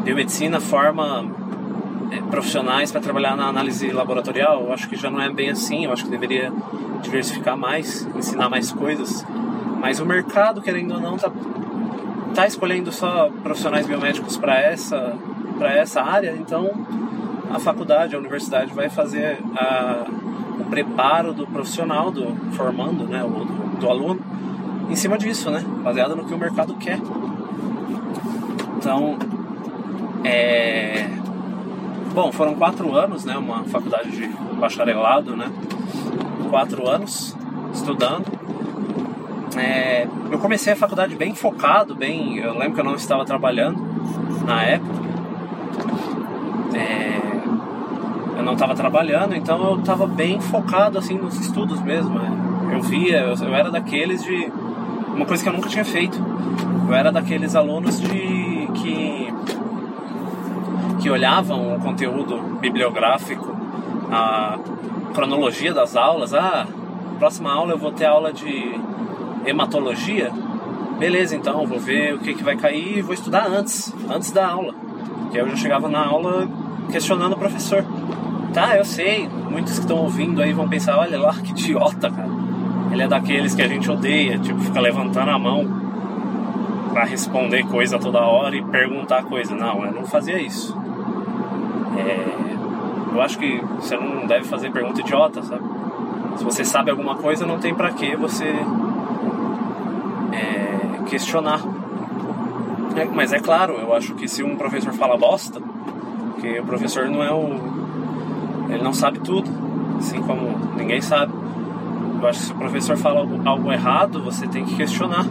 [0.03, 1.23] biomedicina forma
[2.09, 4.63] é, profissionais para trabalhar na análise laboratorial.
[4.63, 6.51] Eu acho que já não é bem assim, eu acho que deveria
[7.03, 9.23] diversificar mais, ensinar mais coisas.
[9.79, 11.31] Mas o mercado, querendo ou não, tá,
[12.33, 15.15] tá escolhendo só profissionais biomédicos para essa,
[15.61, 16.71] essa área, então
[17.53, 20.05] a faculdade, a universidade vai fazer a,
[20.59, 24.19] o preparo do profissional, do formando, né, do, do aluno,
[24.89, 26.99] em cima disso, né, baseado no que o mercado quer.
[28.77, 29.17] Então,
[30.23, 31.07] é...
[32.13, 34.27] Bom, foram quatro anos, né, uma faculdade de
[34.59, 35.51] bacharelado, né,
[36.49, 37.37] quatro anos
[37.71, 38.25] estudando.
[39.55, 40.07] É...
[40.31, 42.39] Eu comecei a faculdade bem focado, bem.
[42.39, 43.79] Eu lembro que eu não estava trabalhando
[44.47, 45.03] na época.
[46.73, 47.22] É
[48.43, 52.19] eu não estava trabalhando, então eu estava bem focado assim nos estudos mesmo.
[52.19, 52.73] Né?
[52.73, 54.51] Eu via, eu, eu, era daqueles de
[55.15, 56.19] uma coisa que eu nunca tinha feito.
[56.87, 59.33] Eu era daqueles alunos de que
[61.01, 63.55] que olhavam o conteúdo bibliográfico,
[64.11, 64.57] a
[65.13, 66.33] cronologia das aulas.
[66.33, 66.67] Ah,
[67.19, 68.75] próxima aula eu vou ter aula de
[69.45, 70.31] hematologia.
[70.99, 74.47] Beleza, então vou ver o que, que vai cair e vou estudar antes, antes da
[74.47, 74.73] aula.
[75.31, 76.47] Que eu já chegava na aula
[76.91, 77.83] questionando o professor.
[78.53, 79.27] Tá, eu sei.
[79.49, 82.29] Muitos que estão ouvindo aí vão pensar, olha lá, que idiota, cara.
[82.91, 85.65] Ele é daqueles que a gente odeia, tipo, fica levantando a mão
[86.93, 89.55] para responder coisa toda hora e perguntar coisa.
[89.55, 90.77] Não, eu não fazia isso.
[91.97, 95.63] É, eu acho que você não deve fazer pergunta idiota, sabe?
[96.37, 98.45] Se você sabe alguma coisa, não tem para que você
[100.31, 101.61] é, questionar.
[102.95, 105.59] É, mas é claro, eu acho que se um professor fala bosta,
[106.31, 107.82] porque o professor não é o
[108.69, 109.49] ele não sabe tudo,
[109.97, 111.33] assim como ninguém sabe.
[112.21, 115.25] Eu acho que se o professor fala algo, algo errado, você tem que questionar,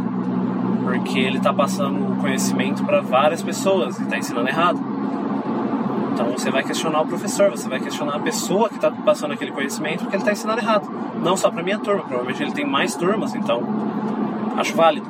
[0.85, 4.79] porque ele está passando o conhecimento para várias pessoas e está ensinando errado.
[6.13, 9.51] Então você vai questionar o professor, você vai questionar a pessoa que está passando aquele
[9.51, 10.87] conhecimento porque ele está ensinando errado.
[11.23, 13.63] Não só para minha turma, provavelmente ele tem mais turmas, então
[14.59, 15.07] acho válido.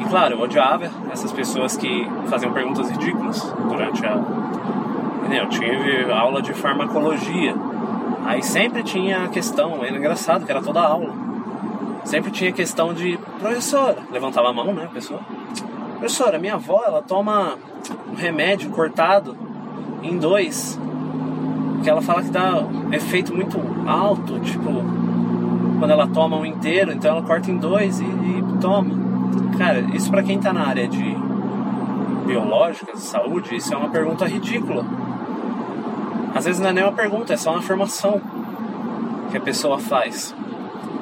[0.00, 4.20] E claro, eu odiava essas pessoas que faziam perguntas ridículas durante a,
[5.30, 7.54] eu tive aula de farmacologia.
[8.24, 11.12] Aí sempre tinha a questão, era engraçado que era toda aula.
[12.04, 15.20] Sempre tinha questão de, professora, levantava a mão, né, pessoa.
[15.98, 17.56] Professora, minha avó, ela toma
[18.10, 19.36] um remédio cortado
[20.02, 20.78] em dois.
[21.82, 24.70] Que ela fala que dá efeito muito alto, tipo,
[25.78, 28.90] quando ela toma um inteiro, então ela corta em dois e, e toma.
[29.58, 31.16] Cara, isso para quem tá na área de
[32.26, 34.84] biológicas, saúde, isso é uma pergunta ridícula.
[36.42, 38.20] Às vezes não é nem uma pergunta, é só uma afirmação
[39.30, 40.34] que a pessoa faz.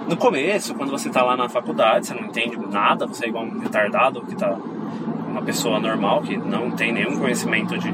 [0.06, 3.44] no começo, quando você está lá na faculdade, você não entende nada, você é igual
[3.44, 4.54] um retardado que tá
[5.26, 7.90] uma pessoa normal que não tem nenhum conhecimento de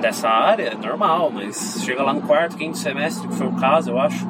[0.00, 3.90] dessa área, é normal, mas chega lá no quarto, quinto semestre, que foi o caso,
[3.90, 4.26] eu acho,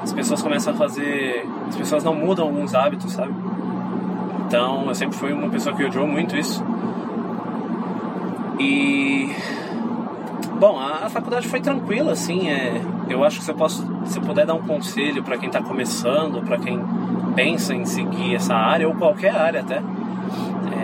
[0.00, 3.34] as pessoas começam a fazer, as pessoas não mudam alguns hábitos, sabe?
[4.46, 6.64] Então, eu sempre fui uma pessoa que odiou muito isso.
[8.60, 9.34] E
[10.58, 14.18] bom, a, a faculdade foi tranquila, assim, é, eu acho que se eu posso, se
[14.18, 16.80] eu puder dar um conselho para quem está começando, para quem
[17.34, 19.82] pensa em seguir essa área ou qualquer área até,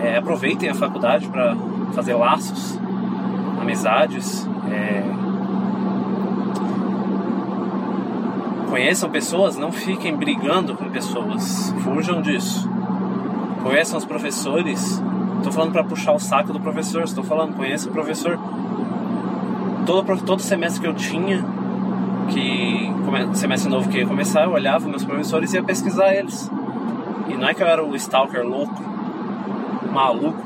[0.03, 1.55] é, aproveitem a faculdade para
[1.93, 2.79] fazer laços,
[3.61, 5.03] amizades, é,
[8.75, 12.69] conheçam pessoas, não fiquem brigando com pessoas, fujam disso.
[13.63, 15.01] Conheçam os professores.
[15.37, 18.37] Estou falando para puxar o saco do professor, estou falando, conheça o professor.
[19.85, 21.43] Todo, todo semestre que eu tinha,
[22.29, 22.91] que
[23.33, 26.49] semestre novo que ia começar, eu olhava meus professores e ia pesquisar eles.
[27.27, 28.81] E não é que eu era o stalker louco,
[29.91, 30.41] maluco,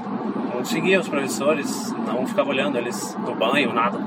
[0.54, 4.00] não seguia os professores, não ficava olhando eles no banho, nada.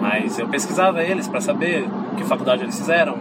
[0.00, 3.16] Mas eu pesquisava eles para saber que faculdade eles fizeram,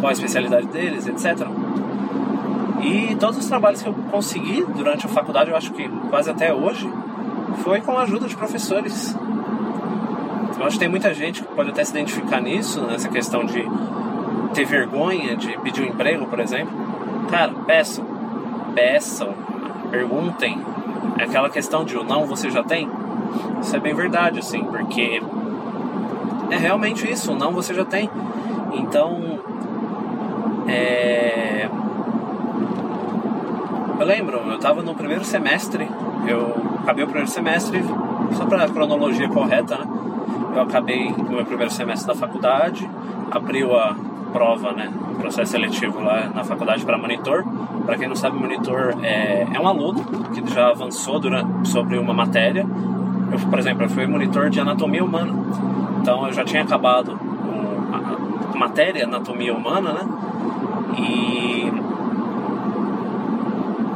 [0.00, 1.46] qual a especialidade deles, etc.
[2.82, 6.52] E todos os trabalhos que eu consegui durante a faculdade, eu acho que quase até
[6.52, 6.90] hoje,
[7.58, 9.16] foi com a ajuda de professores.
[10.58, 13.64] Eu acho que tem muita gente que pode até se identificar nisso, nessa questão de
[14.54, 16.72] ter vergonha de pedir um emprego, por exemplo.
[17.30, 18.04] Cara, peçam,
[18.74, 19.34] peçam,
[19.90, 20.58] perguntem.
[21.18, 22.88] É aquela questão de o não você já tem.
[23.60, 25.22] Isso é bem verdade, assim, porque
[26.50, 28.10] é realmente isso, o não você já tem.
[28.72, 29.38] Então,
[30.66, 31.68] é
[33.98, 35.90] eu lembro, eu estava no primeiro semestre,
[36.28, 37.82] eu acabei o primeiro semestre,
[38.32, 39.97] só para cronologia correta, né?
[40.58, 42.90] Eu acabei no meu primeiro semestre da faculdade,
[43.30, 43.94] abriu a
[44.32, 44.92] prova, né?
[45.12, 47.44] O processo seletivo lá na faculdade para monitor.
[47.86, 52.12] Para quem não sabe, monitor é, é um aluno que já avançou durante, sobre uma
[52.12, 52.66] matéria.
[53.30, 55.32] Eu, por exemplo, eu fui monitor de anatomia humana.
[56.00, 57.16] Então eu já tinha acabado
[58.52, 60.08] a matéria anatomia humana, né?
[60.98, 61.67] E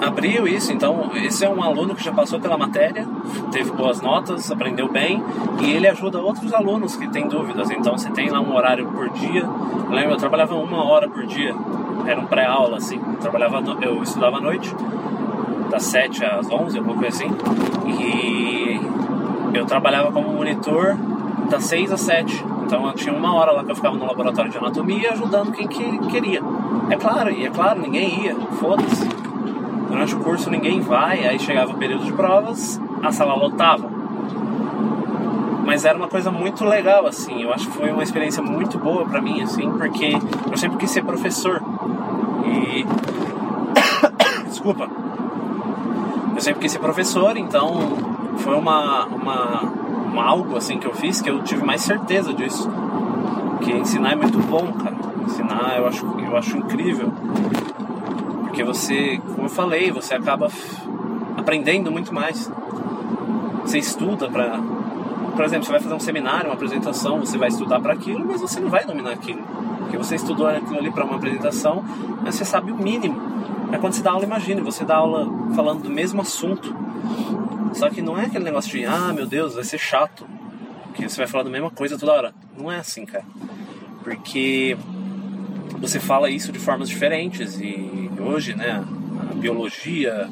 [0.02, 3.06] abriu isso, então esse é um aluno que já passou pela matéria,
[3.50, 5.22] teve boas notas, aprendeu bem
[5.62, 7.70] e ele ajuda outros alunos que têm dúvidas.
[7.70, 9.42] Então você tem lá um horário por dia.
[9.42, 11.54] Eu lembro, eu trabalhava uma hora por dia,
[12.06, 12.96] era um pré-aula assim.
[12.96, 14.74] Eu, trabalhava, eu estudava à noite,
[15.70, 17.30] das 7 às 11, alguma coisa assim.
[17.86, 18.80] E
[19.54, 20.96] eu trabalhava como monitor
[21.48, 22.44] das 6 às 7.
[22.64, 25.68] Então eu tinha uma hora lá que eu ficava no laboratório de anatomia ajudando quem
[25.68, 26.42] que queria.
[26.90, 29.31] É claro, e é claro, ninguém ia, foda-se.
[29.92, 33.90] Durante o curso ninguém vai, aí chegava o período de provas, a sala lotava.
[35.66, 37.42] Mas era uma coisa muito legal, assim.
[37.42, 40.16] Eu acho que foi uma experiência muito boa para mim, assim, porque
[40.50, 41.62] eu sempre quis ser professor.
[42.46, 42.87] E.
[44.48, 44.88] Desculpa.
[46.35, 47.92] Eu sempre quis ser professor, então
[48.38, 49.61] foi uma, uma,
[50.11, 52.70] uma algo assim que eu fiz que eu tive mais certeza disso.
[53.61, 54.96] Que ensinar é muito bom, cara.
[55.26, 57.12] Ensinar eu acho, eu acho incrível.
[58.52, 60.50] Porque você, como eu falei, você acaba
[61.38, 62.50] aprendendo muito mais.
[63.62, 64.60] Você estuda para.
[65.34, 68.42] Por exemplo, você vai fazer um seminário, uma apresentação, você vai estudar para aquilo, mas
[68.42, 69.40] você não vai dominar aquilo.
[69.78, 71.82] Porque você estudou aquilo ali para uma apresentação,
[72.22, 73.18] mas você sabe o mínimo.
[73.72, 76.76] É quando você dá aula, imagine, você dá aula falando do mesmo assunto.
[77.72, 80.26] Só que não é aquele negócio de, ah, meu Deus, vai ser chato.
[80.92, 82.34] Que você vai falar da mesma coisa toda hora.
[82.54, 83.24] Não é assim, cara.
[84.04, 84.76] Porque
[85.78, 88.85] você fala isso de formas diferentes e hoje, né,
[89.30, 90.28] a biologia,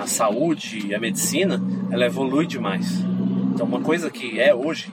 [0.00, 3.04] a saúde e a medicina, ela evolui demais.
[3.54, 4.90] Então, uma coisa que é hoje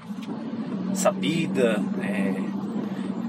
[0.94, 2.34] sabida, é,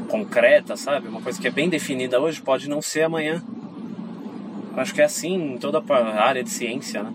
[0.09, 1.09] concreta, sabe?
[1.09, 3.43] Uma coisa que é bem definida hoje pode não ser amanhã.
[4.77, 7.13] Acho que é assim em toda a área de ciência, né?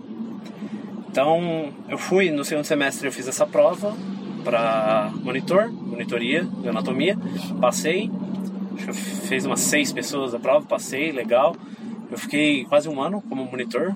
[1.10, 3.94] Então, eu fui no segundo semestre eu fiz essa prova
[4.44, 7.16] para monitor, monitoria de anatomia,
[7.60, 8.10] passei,
[8.76, 8.92] Acho que
[9.26, 11.56] fez umas seis pessoas a prova, passei, legal.
[12.10, 13.94] Eu fiquei quase um ano como monitor.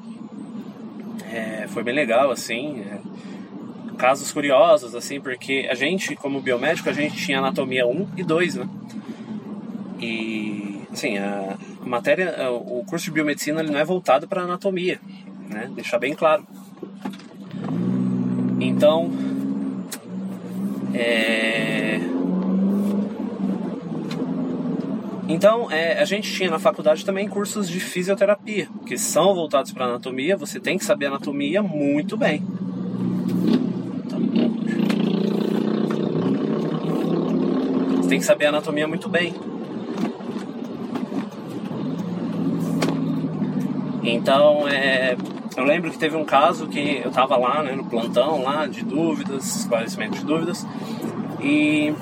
[1.33, 2.81] É, foi bem legal, assim.
[2.81, 2.99] É,
[3.97, 8.55] casos curiosos, assim, porque a gente, como biomédico, a gente tinha anatomia 1 e 2,
[8.57, 8.69] né?
[10.01, 14.99] E, assim, a matéria, o curso de biomedicina ele não é voltado para anatomia,
[15.49, 15.71] né?
[15.75, 16.47] Deixar bem claro.
[18.59, 19.11] Então,
[20.95, 22.01] é
[25.31, 29.85] Então, é, a gente tinha na faculdade também cursos de fisioterapia, que são voltados para
[29.85, 30.37] anatomia.
[30.37, 32.45] Você tem que saber anatomia muito bem.
[37.97, 39.33] Você tem que saber anatomia muito bem.
[44.03, 45.17] Então, é,
[45.57, 48.85] eu lembro que teve um caso que eu estava lá né, no plantão lá de
[48.85, 50.67] dúvidas, esclarecimento de dúvidas,
[51.41, 51.95] e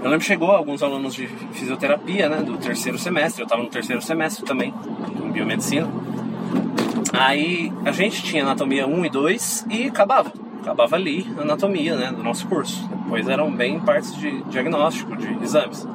[0.00, 3.68] eu lembro que chegou alguns alunos de fisioterapia, né, do terceiro semestre, eu estava no
[3.68, 4.72] terceiro semestre também,
[5.24, 5.88] em biomedicina.
[7.12, 10.32] Aí a gente tinha anatomia 1 e 2 e acabava.
[10.60, 12.86] Acabava ali a anatomia né, do nosso curso.
[12.88, 15.86] Depois eram bem partes de diagnóstico, de exames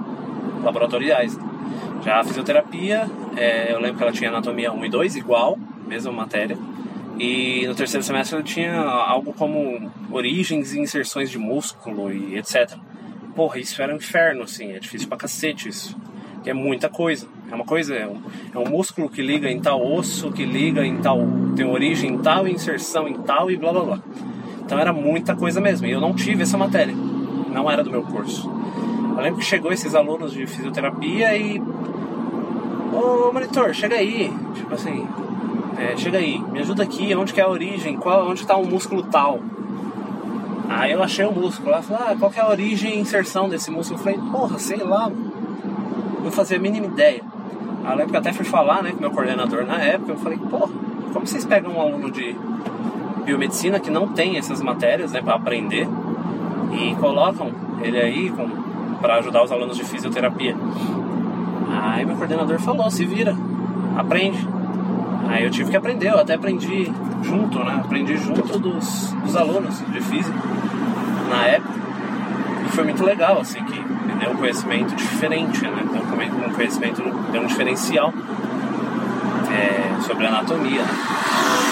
[0.64, 1.38] laboratoriais.
[2.04, 6.12] Já a fisioterapia, é, eu lembro que ela tinha anatomia 1 e 2 igual, mesma
[6.12, 6.58] matéria.
[7.18, 12.78] E no terceiro semestre ela tinha algo como origens e inserções de músculo e etc.
[13.36, 15.97] Porra, isso era um inferno, assim, é difícil pra cacete isso.
[16.43, 17.27] Que é muita coisa.
[17.51, 18.21] É uma coisa, é um,
[18.53, 21.19] é um músculo que liga em tal osso, que liga em tal.
[21.55, 23.99] tem origem em tal, inserção em tal e blá blá blá.
[24.65, 25.88] Então era muita coisa mesmo.
[25.88, 26.95] E eu não tive essa matéria.
[26.95, 28.49] Não era do meu curso.
[29.15, 31.59] Eu lembro que chegou esses alunos de fisioterapia e.
[32.91, 34.31] Ô monitor, chega aí.
[34.55, 35.07] Tipo assim.
[35.77, 38.61] É, chega aí, me ajuda aqui, onde que é a origem, qual, onde está o
[38.61, 39.39] um músculo tal.
[40.70, 43.49] Aí eu achei o músculo lá, falei, ah, qual que é a origem e inserção
[43.49, 43.99] desse músculo?
[43.99, 45.11] Eu falei, porra, sei lá,
[46.24, 47.22] não fazia a mínima ideia.
[47.89, 50.72] Lembro que até fui falar né, com meu coordenador na época, eu falei, porra,
[51.11, 52.36] como vocês pegam um aluno de
[53.26, 55.88] biomedicina que não tem essas matérias né, para aprender
[56.72, 57.51] e colocam
[57.82, 58.34] ele aí
[59.01, 60.55] para ajudar os alunos de fisioterapia?
[61.70, 63.36] Aí meu coordenador falou, se vira,
[63.97, 64.47] aprende.
[65.28, 66.91] Aí eu tive que aprender, eu até aprendi
[67.24, 67.82] junto, né?
[67.84, 70.38] Aprendi junto dos, dos alunos de física
[71.30, 71.74] na época.
[72.65, 75.84] E foi muito legal, assim, que me deu um conhecimento diferente, né?
[75.91, 77.01] Deu um conhecimento,
[77.32, 78.13] deu um diferencial
[79.51, 80.93] é, sobre anatomia, né?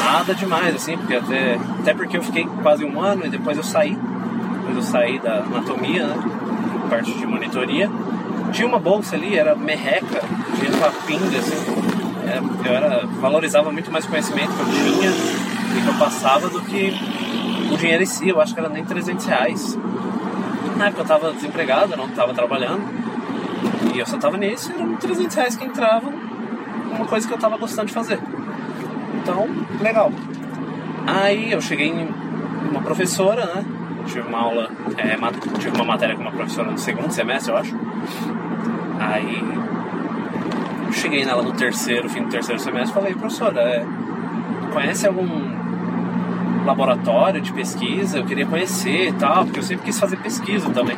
[0.05, 3.63] Nada demais, assim, porque até, até porque eu fiquei quase um ano e depois eu
[3.63, 3.95] saí.
[3.95, 6.15] Depois eu saí da anatomia, né?
[6.89, 7.89] Parte de monitoria.
[8.51, 10.21] Tinha uma bolsa ali, era merreca,
[10.59, 11.90] tinha uma pinga, assim
[12.31, 16.49] é, eu era, valorizava muito mais o conhecimento que eu tinha e que eu passava
[16.49, 16.93] do que
[17.71, 18.29] o dinheiro em si.
[18.29, 19.77] Eu acho que era nem 300 reais.
[20.77, 22.81] Na época eu estava desempregado, eu não estava trabalhando.
[23.93, 26.13] E eu só estava nisso, eram 300 reais que entravam
[26.95, 28.19] uma coisa que eu estava gostando de fazer.
[29.21, 29.47] Então,
[29.81, 30.11] legal.
[31.05, 32.09] Aí eu cheguei em
[32.69, 33.65] uma professora, né?
[34.07, 35.17] Tive uma aula, é,
[35.59, 37.75] tive uma matéria com uma professora no segundo semestre, eu acho.
[38.99, 39.43] Aí
[40.91, 43.85] cheguei nela no terceiro, fim do terceiro semestre, falei, professora, é,
[44.73, 45.51] conhece algum
[46.65, 48.19] laboratório de pesquisa?
[48.19, 50.97] Eu queria conhecer e tal, porque eu sempre quis fazer pesquisa também.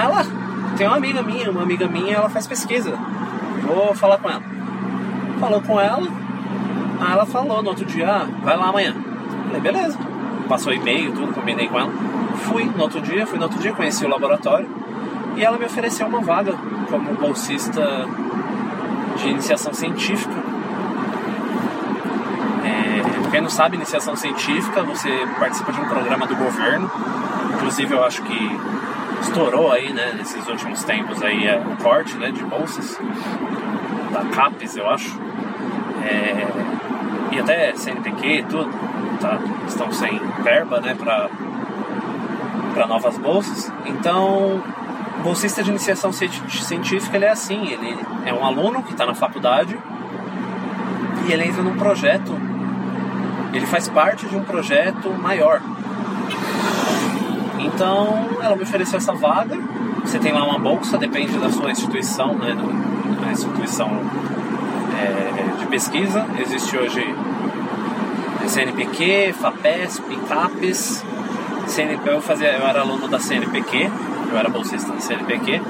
[0.00, 0.24] Ela,
[0.76, 2.96] tem uma amiga minha, uma amiga minha, ela faz pesquisa.
[3.62, 4.42] Vou falar com ela.
[5.40, 6.08] Falou com ela,
[7.00, 8.94] aí ela falou no outro dia, ah, vai lá amanhã.
[9.46, 9.98] Falei, beleza.
[10.48, 11.92] Passou e-mail, tudo, combinei com ela.
[12.44, 14.68] Fui no outro dia, fui no outro dia, conheci o laboratório
[15.36, 16.54] e ela me ofereceu uma vaga
[16.90, 17.82] como bolsista
[19.16, 20.34] de iniciação científica.
[22.64, 26.90] É, quem não sabe, iniciação científica, você participa de um programa do governo.
[27.54, 28.60] Inclusive, eu acho que
[29.22, 32.98] estourou aí, né, nesses últimos tempos aí é, o corte, né, de bolsas
[34.12, 35.18] da CAPES, eu acho.
[36.04, 36.46] É,
[37.32, 38.70] e até CNPq e tudo,
[39.20, 43.72] tá, estão sem verba, né, para novas bolsas.
[43.84, 44.62] Então,
[45.22, 49.76] bolsista de iniciação científica ele é assim, ele é um aluno que está na faculdade
[51.26, 52.32] e ele entra num projeto,
[53.52, 55.60] ele faz parte de um projeto maior.
[57.58, 59.58] Então ela me ofereceu essa vaga,
[60.04, 62.56] você tem lá uma bolsa, depende da sua instituição, né,
[63.20, 63.88] da instituição
[64.96, 67.02] é, de pesquisa, existe hoje
[68.48, 71.04] CNPq, FAPESP, CAPES,
[71.66, 73.90] CNP, eu, fazia, eu era aluno da CNPq,
[74.30, 75.60] eu era bolsista da CNPq.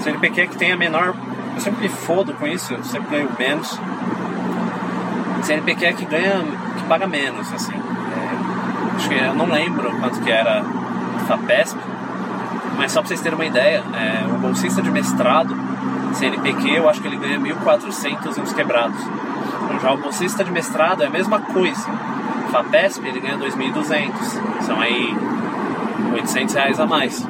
[0.00, 1.14] CNPq é que tem a menor.
[1.54, 3.78] Eu sempre me fodo com isso, eu sempre ganho menos.
[5.42, 6.42] CNPq é que ganha.
[6.76, 7.74] que paga menos, assim.
[7.74, 11.78] É, acho que eu não lembro quanto que era a FAPESP,
[12.76, 15.56] mas só pra vocês terem uma ideia, é, o bolsista de mestrado,
[16.14, 19.00] CNPq, eu acho que ele ganha 1.400 e uns quebrados.
[19.64, 21.86] Então, já o bolsista de mestrado é a mesma coisa.
[22.50, 25.14] FAPESP ele ganha 2.200, são aí
[26.14, 27.26] 800 reais a mais.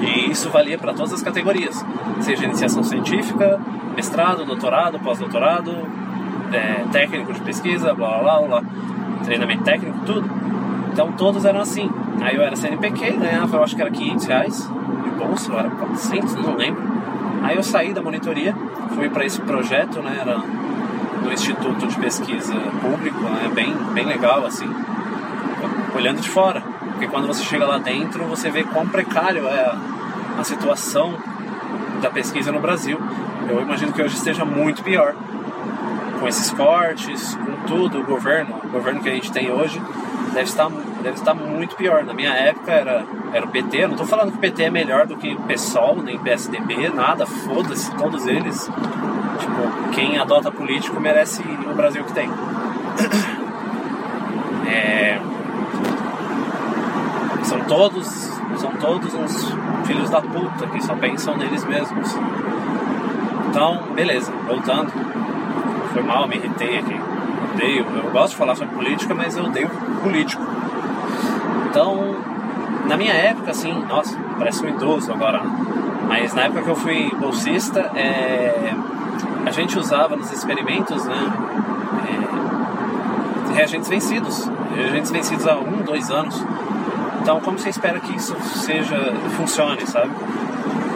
[0.00, 1.84] E isso valia para todas as categorias,
[2.20, 3.60] seja iniciação científica,
[3.96, 5.72] mestrado, doutorado, pós-doutorado,
[6.52, 8.62] é, técnico de pesquisa, blá blá blá,
[9.24, 10.30] treinamento técnico, tudo.
[10.92, 11.90] Então todos eram assim.
[12.20, 14.70] Aí eu era CNPq, ganhava, eu acho que era 500 reais
[15.04, 16.82] de bolsa, ou era 400, não lembro.
[17.42, 18.54] Aí eu saí da monitoria,
[18.94, 24.44] fui para esse projeto, né, era no Instituto de Pesquisa Público, né, bem, bem legal
[24.44, 24.68] assim,
[25.94, 29.72] olhando de fora porque quando você chega lá dentro, você vê quão precário é
[30.36, 31.14] a, situação
[32.02, 32.98] da pesquisa no Brasil.
[33.48, 35.14] Eu imagino que hoje esteja muito pior.
[36.18, 39.80] Com esses cortes, com tudo, o governo, o governo que a gente tem hoje,
[40.34, 40.68] deve estar,
[41.00, 42.02] deve estar muito pior.
[42.02, 45.06] Na minha época era, era o PT, não estou falando que o PT é melhor
[45.06, 48.68] do que o PSOL, nem PSDB, nada, foda-se, todos eles.
[49.38, 52.28] Tipo, quem adota político merece o Brasil que tem.
[54.66, 55.20] É,
[57.48, 58.08] são todos
[58.56, 59.54] são todos uns
[59.86, 62.12] filhos da puta que só pensam neles mesmos.
[63.48, 64.90] Então, beleza, voltando.
[65.92, 67.00] Foi mal, me irritei aqui.
[67.54, 67.86] Odeio.
[67.94, 69.70] Eu gosto de falar sobre política, mas eu odeio
[70.02, 70.42] político.
[71.70, 72.16] Então,
[72.88, 75.50] na minha época, assim, nossa, parece um idoso agora, né?
[76.08, 78.74] Mas na época que eu fui bolsista, é,
[79.46, 81.32] a gente usava nos experimentos, né?
[83.52, 84.50] É, reagentes vencidos.
[84.74, 86.44] Reagentes vencidos há um, dois anos.
[87.28, 88.96] Então, como você espera que isso seja
[89.36, 90.10] funcione, sabe?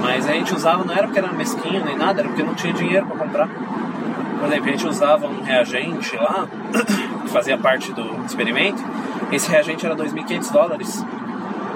[0.01, 2.73] Mas a gente usava, não era porque era mesquinho nem nada, era porque não tinha
[2.73, 3.49] dinheiro para comprar.
[3.49, 6.49] Por exemplo, a gente usava um reagente lá,
[7.23, 8.83] que fazia parte do experimento.
[9.31, 11.05] Esse reagente era 2.500 dólares,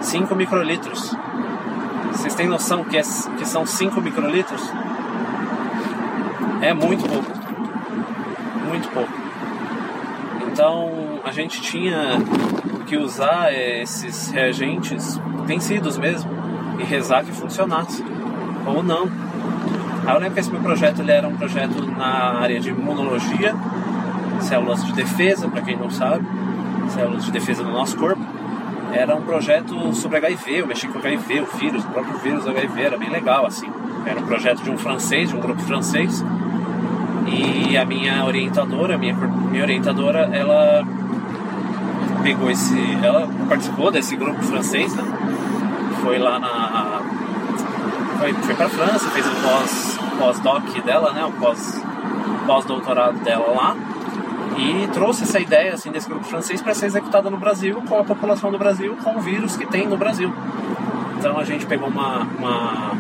[0.00, 1.14] 5 microlitros.
[2.12, 3.02] Vocês têm noção que, é,
[3.36, 4.72] que são 5 microlitros?
[6.62, 7.30] É muito pouco.
[8.66, 9.12] Muito pouco.
[10.50, 12.16] Então, a gente tinha
[12.86, 16.30] que usar esses reagentes vencidos mesmo
[16.78, 18.04] e rezar que funcionasse
[18.64, 19.10] ou não.
[20.06, 23.54] Aí eu lembro que esse meu projeto ele era um projeto na área de imunologia,
[24.40, 26.24] células de defesa, para quem não sabe,
[26.90, 28.22] células de defesa do nosso corpo.
[28.92, 32.82] Era um projeto sobre HIV, eu mexi com HIV, o vírus, o próprio vírus HIV,
[32.82, 33.68] era bem legal assim.
[34.06, 36.24] Era um projeto de um francês, de um grupo francês.
[37.26, 40.86] E a minha orientadora, minha, minha orientadora, ela
[42.26, 42.74] pegou esse.
[43.04, 45.04] Ela participou desse grupo francês, né?
[46.02, 47.00] Foi lá na.
[48.18, 51.24] Foi, foi pra França, fez o pós, pós-doc dela, né?
[51.24, 51.80] O pós,
[52.44, 53.76] pós-doutorado dela lá.
[54.58, 58.04] E trouxe essa ideia assim, desse grupo francês para ser executada no Brasil, com a
[58.04, 60.32] população do Brasil, com o vírus que tem no Brasil.
[61.18, 62.26] Então a gente pegou uma.
[62.38, 62.92] uma,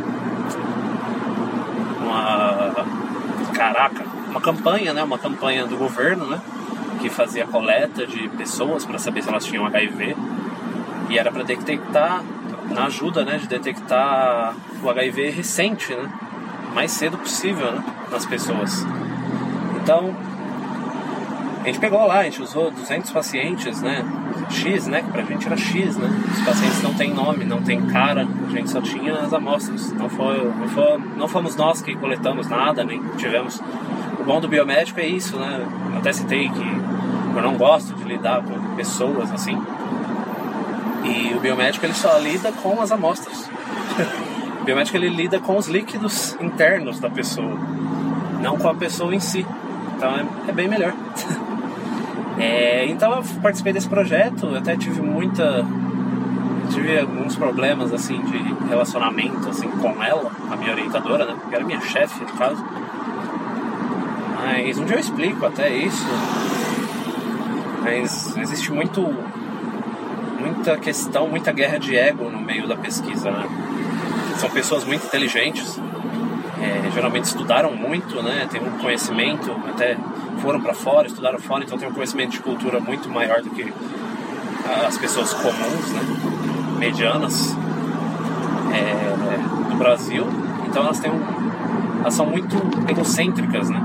[2.00, 2.86] uma
[3.52, 5.02] caraca, uma campanha, né?
[5.02, 6.40] Uma campanha do governo, né?
[7.06, 10.16] Que fazia coleta de pessoas para saber se elas tinham HIV
[11.08, 12.20] e era para detectar
[12.68, 16.10] na ajuda né, de detectar o HIV recente, né,
[16.74, 18.84] mais cedo possível né, nas pessoas.
[19.80, 20.12] Então
[21.62, 24.04] a gente pegou lá, a gente usou 200 pacientes, né,
[24.50, 27.86] X, né, que pra gente era X, né, os pacientes não têm nome, não têm
[27.86, 31.94] cara, a gente só tinha as amostras, não, foi, não, foi, não fomos nós que
[31.94, 33.62] coletamos nada, nem tivemos
[34.18, 35.64] o bom do biomédico é isso, né?
[35.92, 36.95] Eu até citei que
[37.38, 39.60] eu não gosto de lidar com pessoas assim.
[41.04, 43.48] E o biomédico ele só lida com as amostras.
[44.60, 47.56] o biomédico ele lida com os líquidos internos da pessoa,
[48.40, 49.46] não com a pessoa em si.
[49.96, 50.92] Então é, é bem melhor.
[52.38, 55.64] é, então eu participei desse projeto, eu até tive muita
[56.66, 61.36] tive alguns problemas assim de relacionamento assim com ela, a minha orientadora, né?
[61.48, 62.64] Que era minha chefe no caso.
[64.42, 66.06] Mas um dia eu explico até isso.
[67.86, 69.00] Mas existe muito
[70.40, 73.48] muita questão, muita guerra de ego no meio da pesquisa, né?
[74.38, 75.78] São pessoas muito inteligentes,
[76.60, 78.48] é, geralmente estudaram muito, né?
[78.50, 79.96] Tem um conhecimento, até
[80.42, 83.72] foram para fora, estudaram fora, então tem um conhecimento de cultura muito maior do que
[84.84, 86.00] as pessoas comuns, né?
[86.80, 87.54] Medianas
[88.74, 90.26] é, do Brasil.
[90.66, 91.20] Então elas têm um,
[92.00, 92.56] elas são muito
[92.90, 93.80] egocêntricas, né?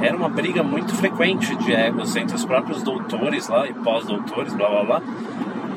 [0.00, 4.68] Era uma briga muito frequente de egos entre os próprios doutores lá e pós-doutores, blá
[4.68, 5.02] blá blá.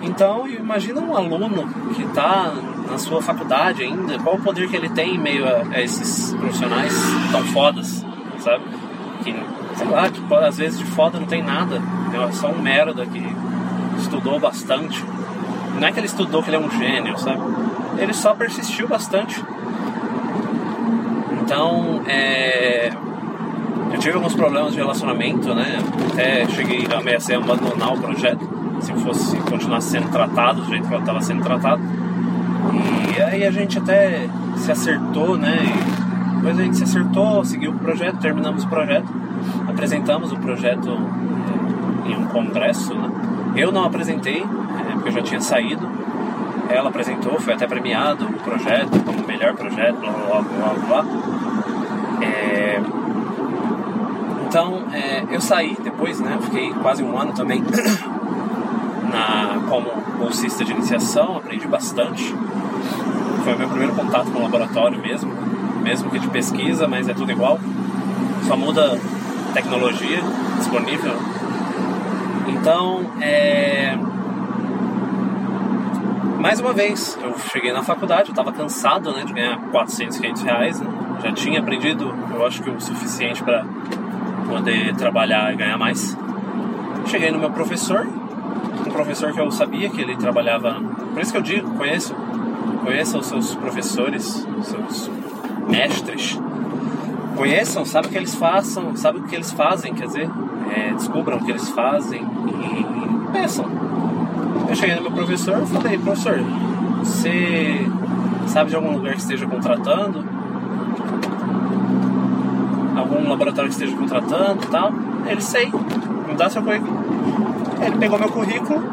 [0.03, 2.53] Então, imagina um aluno que está
[2.89, 6.33] na sua faculdade ainda, qual o poder que ele tem em meio a, a esses
[6.33, 6.93] profissionais
[7.31, 8.05] tão fodas,
[8.39, 8.63] sabe?
[9.23, 9.35] Que,
[9.75, 11.81] sei lá, que às vezes de foda não tem nada,
[12.13, 13.23] é só um merda que
[13.99, 15.03] estudou bastante.
[15.79, 17.41] Não é que ele estudou que ele é um gênio, sabe?
[17.97, 19.43] Ele só persistiu bastante.
[21.41, 22.91] Então, é,
[24.01, 25.77] tive alguns problemas de relacionamento, né?
[26.11, 28.49] Até cheguei a ameaçar abandonar o projeto
[28.81, 31.81] se fosse continuar sendo tratado do jeito que eu estava sendo tratado.
[33.15, 34.27] E aí a gente até
[34.57, 35.55] se acertou, né?
[35.61, 39.07] E depois a gente se acertou, seguiu o projeto, terminamos o projeto,
[39.69, 43.11] apresentamos o projeto eh, em um congresso, né?
[43.55, 45.87] Eu não apresentei, né, porque eu já tinha saído.
[46.69, 51.01] Ela apresentou, foi até premiado o projeto como melhor projeto, blá blá blá blá.
[51.03, 51.05] blá.
[52.23, 52.81] É,
[54.51, 56.37] então, é, eu saí depois, né?
[56.41, 57.63] Fiquei quase um ano também
[59.09, 59.89] na, como
[60.19, 62.35] bolsista de iniciação, aprendi bastante.
[63.45, 65.31] Foi o meu primeiro contato com o laboratório mesmo.
[65.81, 67.57] mesmo que de pesquisa, mas é tudo igual.
[68.45, 68.99] Só muda
[69.53, 70.19] tecnologia
[70.57, 71.13] disponível.
[72.49, 73.97] Então, é...
[76.39, 80.41] mais uma vez, eu cheguei na faculdade, eu estava cansado né, de ganhar 400, 500
[80.41, 80.81] reais.
[80.81, 80.87] Né?
[81.23, 83.63] Já tinha aprendido, eu acho que o suficiente para
[84.47, 86.17] poder trabalhar e ganhar mais.
[87.05, 88.07] Cheguei no meu professor,
[88.87, 90.75] um professor que eu sabia que ele trabalhava.
[91.13, 92.15] Por isso que eu digo, conheço,
[92.83, 95.09] conheça os seus professores, seus
[95.67, 96.39] mestres.
[97.35, 100.29] Conheçam, sabe o que eles façam, sabe o que eles fazem, quer dizer,
[100.75, 103.65] é, descubram o que eles fazem e peçam.
[104.69, 106.39] Eu cheguei no meu professor e falei, professor,
[106.99, 107.87] você
[108.47, 110.23] sabe de algum lugar que esteja contratando?
[113.11, 114.93] Algum laboratório que esteja contratando e tal?
[115.27, 116.97] Ele sei, me dá seu currículo.
[117.81, 118.83] Ele pegou meu currículo,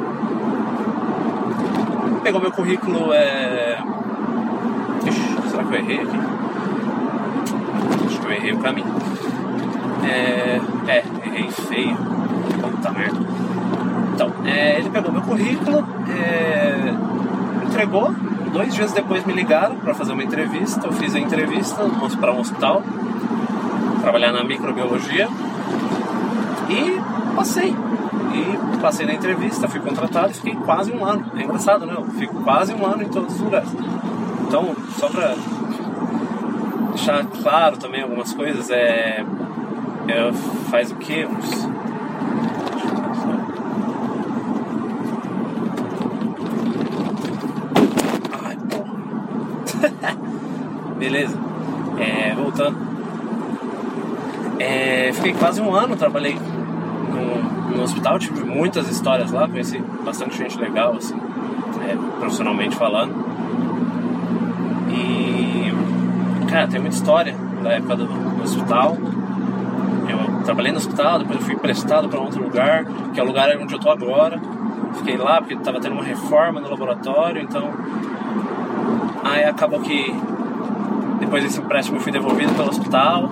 [2.22, 3.78] pegou meu currículo, é...
[5.06, 6.18] Ixi, será que eu errei aqui?
[8.06, 8.94] Acho que eu errei o caminho.
[10.04, 11.96] É, é errei feio.
[12.60, 13.20] Puta merda.
[14.14, 16.94] Então, é, ele pegou meu currículo, é,
[17.66, 18.12] entregou.
[18.52, 20.86] Dois dias depois me ligaram para fazer uma entrevista.
[20.86, 21.82] Eu fiz a entrevista
[22.20, 22.82] para um hospital,
[24.00, 25.28] trabalhar na microbiologia
[26.68, 27.74] e passei.
[28.34, 31.24] E passei na entrevista, fui contratado e fiquei quase um ano.
[31.36, 31.94] É engraçado, né?
[31.96, 33.68] Eu fico quase um ano em todos os lugares.
[34.46, 35.34] Então, só para
[36.94, 39.24] deixar claro também algumas coisas, é,
[40.08, 40.32] é
[40.70, 41.24] faz o que?
[41.26, 41.68] Uns.
[50.98, 51.38] Beleza.
[51.98, 52.76] É, voltando.
[54.58, 60.36] É, fiquei quase um ano, trabalhei no, no, hospital, tive muitas histórias lá, conheci bastante
[60.36, 61.16] gente legal, assim,
[61.86, 63.14] é, profissionalmente falando.
[64.90, 65.72] E,
[66.48, 68.96] cara, tem muita história da época do, do hospital.
[70.08, 73.48] Eu trabalhei no hospital, depois eu fui emprestado para outro lugar, que é o lugar
[73.60, 74.40] onde eu tô agora.
[74.94, 77.70] Fiquei lá porque estava tendo uma reforma no laboratório, então.
[79.22, 80.14] Aí acabou que
[81.20, 83.30] depois desse empréstimo eu fui devolvido pelo hospital.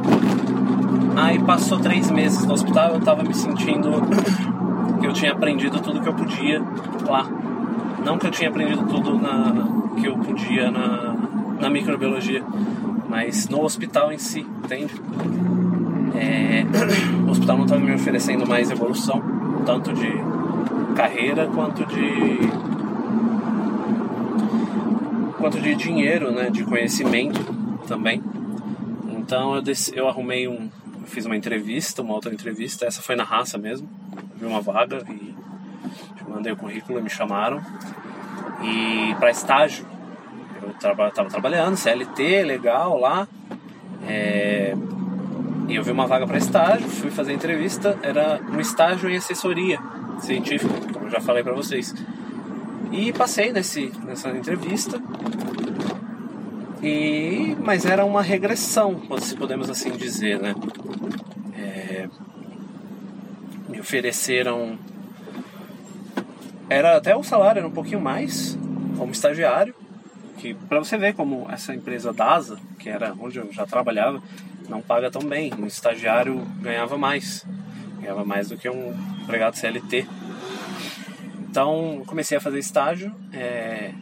[1.16, 3.90] Aí passou três meses no hospital eu tava me sentindo
[5.00, 6.62] que eu tinha aprendido tudo que eu podia
[7.08, 7.26] lá.
[8.04, 9.66] Não que eu tinha aprendido tudo na,
[9.98, 11.14] que eu podia na,
[11.58, 12.44] na microbiologia,
[13.08, 14.94] mas no hospital em si, entende?
[16.14, 16.64] É,
[17.26, 19.22] o hospital não estava me oferecendo mais evolução,
[19.64, 20.12] tanto de
[20.94, 22.38] carreira quanto de
[25.38, 27.40] quanto de dinheiro, né, de conhecimento
[27.86, 28.22] também.
[29.08, 29.62] Então eu,
[29.94, 30.68] eu arrumei um,
[31.06, 33.88] eu fiz uma entrevista, uma outra entrevista, essa foi na raça mesmo,
[34.34, 35.34] vi uma vaga e
[36.28, 37.62] mandei o currículo, me chamaram
[38.60, 39.86] e para estágio
[40.60, 43.28] eu estava traba, trabalhando CLT legal lá
[44.06, 44.74] é,
[45.68, 49.78] e eu vi uma vaga para estágio, fui fazer entrevista, era um estágio em assessoria
[50.18, 51.94] científica, como eu já falei para vocês.
[52.92, 55.00] E passei nesse, nessa entrevista.
[56.82, 60.54] E, mas era uma regressão, se podemos assim dizer, né?
[61.56, 62.08] É,
[63.68, 64.78] me ofereceram.
[66.68, 68.58] Era até o salário era um pouquinho mais,
[68.96, 69.74] como estagiário,
[70.36, 74.22] que para você ver como essa empresa DASA, que era onde eu já trabalhava,
[74.68, 75.52] não paga tão bem.
[75.58, 77.46] Um estagiário ganhava mais,
[78.00, 80.06] ganhava mais do que um empregado CLT.
[81.48, 83.92] Então comecei a fazer estágio, é...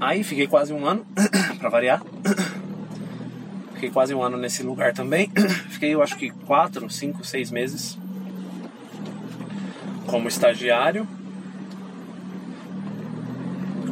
[0.00, 1.06] aí fiquei quase um ano,
[1.58, 2.02] para variar.
[3.74, 5.30] Fiquei quase um ano nesse lugar também.
[5.70, 7.98] Fiquei, eu acho que quatro, cinco, seis meses
[10.10, 11.06] como estagiário.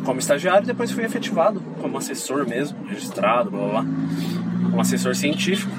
[0.04, 3.86] Como estagiário, depois fui efetivado como assessor mesmo, registrado, blá blá blá,
[4.74, 5.70] um assessor científico.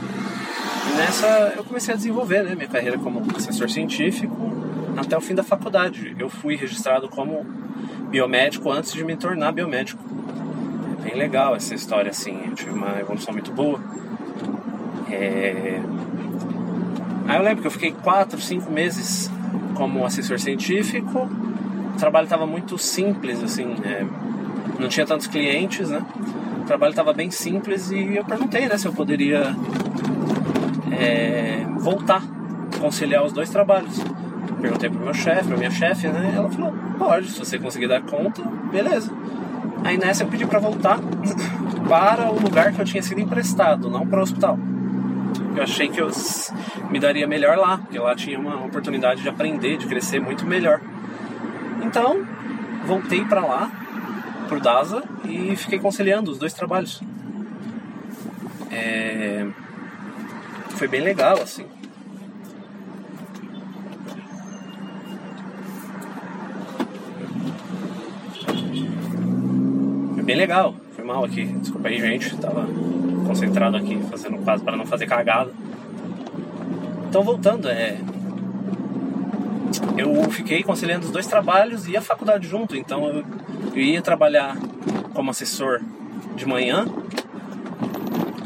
[0.88, 4.36] E nessa eu comecei a desenvolver né, minha carreira como assessor científico
[4.97, 6.15] até o fim da faculdade.
[6.17, 7.45] Eu fui registrado como
[8.10, 10.03] biomédico antes de me tornar biomédico.
[10.99, 12.38] É bem legal essa história, assim.
[12.47, 13.80] Eu tive uma evolução muito boa.
[15.10, 15.80] É...
[17.28, 19.32] Aí eu lembro que eu fiquei 4, 5 meses
[19.76, 21.30] como assessor científico.
[21.93, 23.76] O trabalho estava muito simples, assim.
[23.84, 24.05] É...
[24.80, 26.01] Não tinha tantos clientes, né?
[26.62, 29.55] O trabalho estava bem simples e eu perguntei, né, se eu poderia
[30.91, 31.66] é...
[31.78, 32.24] voltar,
[32.80, 34.03] conciliar os dois trabalhos
[34.60, 36.34] perguntei pro meu chefe, pra minha chefe, né?
[36.36, 38.41] Ela falou, pode, se você conseguir dar conta,
[38.72, 39.12] beleza.
[39.84, 40.99] Aí nessa eu pedi para voltar
[41.88, 44.57] para o lugar que eu tinha sido emprestado, não para o hospital.
[45.55, 46.10] Eu achei que eu
[46.89, 50.80] me daria melhor lá, porque lá tinha uma oportunidade de aprender, de crescer muito melhor.
[51.82, 52.26] Então,
[52.86, 53.72] voltei para lá,
[54.47, 57.01] por DASA, e fiquei conciliando os dois trabalhos.
[58.72, 59.47] É,
[60.70, 61.66] foi bem legal, assim.
[70.30, 70.75] Bem legal.
[70.95, 71.43] Foi mal aqui.
[71.45, 72.38] Desculpa aí, gente.
[72.38, 72.67] Tava
[73.25, 75.51] concentrado aqui, fazendo quase para não fazer cagada.
[77.07, 77.97] Então, voltando, é.
[79.97, 82.75] Eu fiquei conciliando os dois trabalhos e a faculdade junto.
[82.75, 83.25] Então, eu,
[83.73, 84.55] eu ia trabalhar
[85.15, 85.82] como assessor
[86.36, 86.86] de manhã.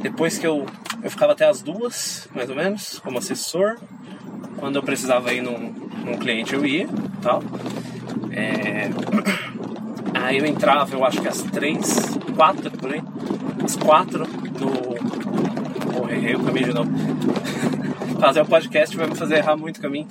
[0.01, 0.65] Depois que eu,
[1.03, 3.77] eu ficava até as duas, mais ou menos, como assessor.
[4.57, 5.73] Quando eu precisava ir num,
[6.05, 6.88] num cliente, eu ia
[7.21, 7.43] tal.
[8.31, 8.89] É...
[10.14, 13.01] Aí eu entrava, eu acho que às três, quatro por aí.
[13.64, 14.28] Às quatro
[14.59, 15.91] no.
[15.91, 16.91] Porra, errei o caminho de novo.
[18.20, 20.07] Fazer o podcast vai me fazer errar muito o caminho.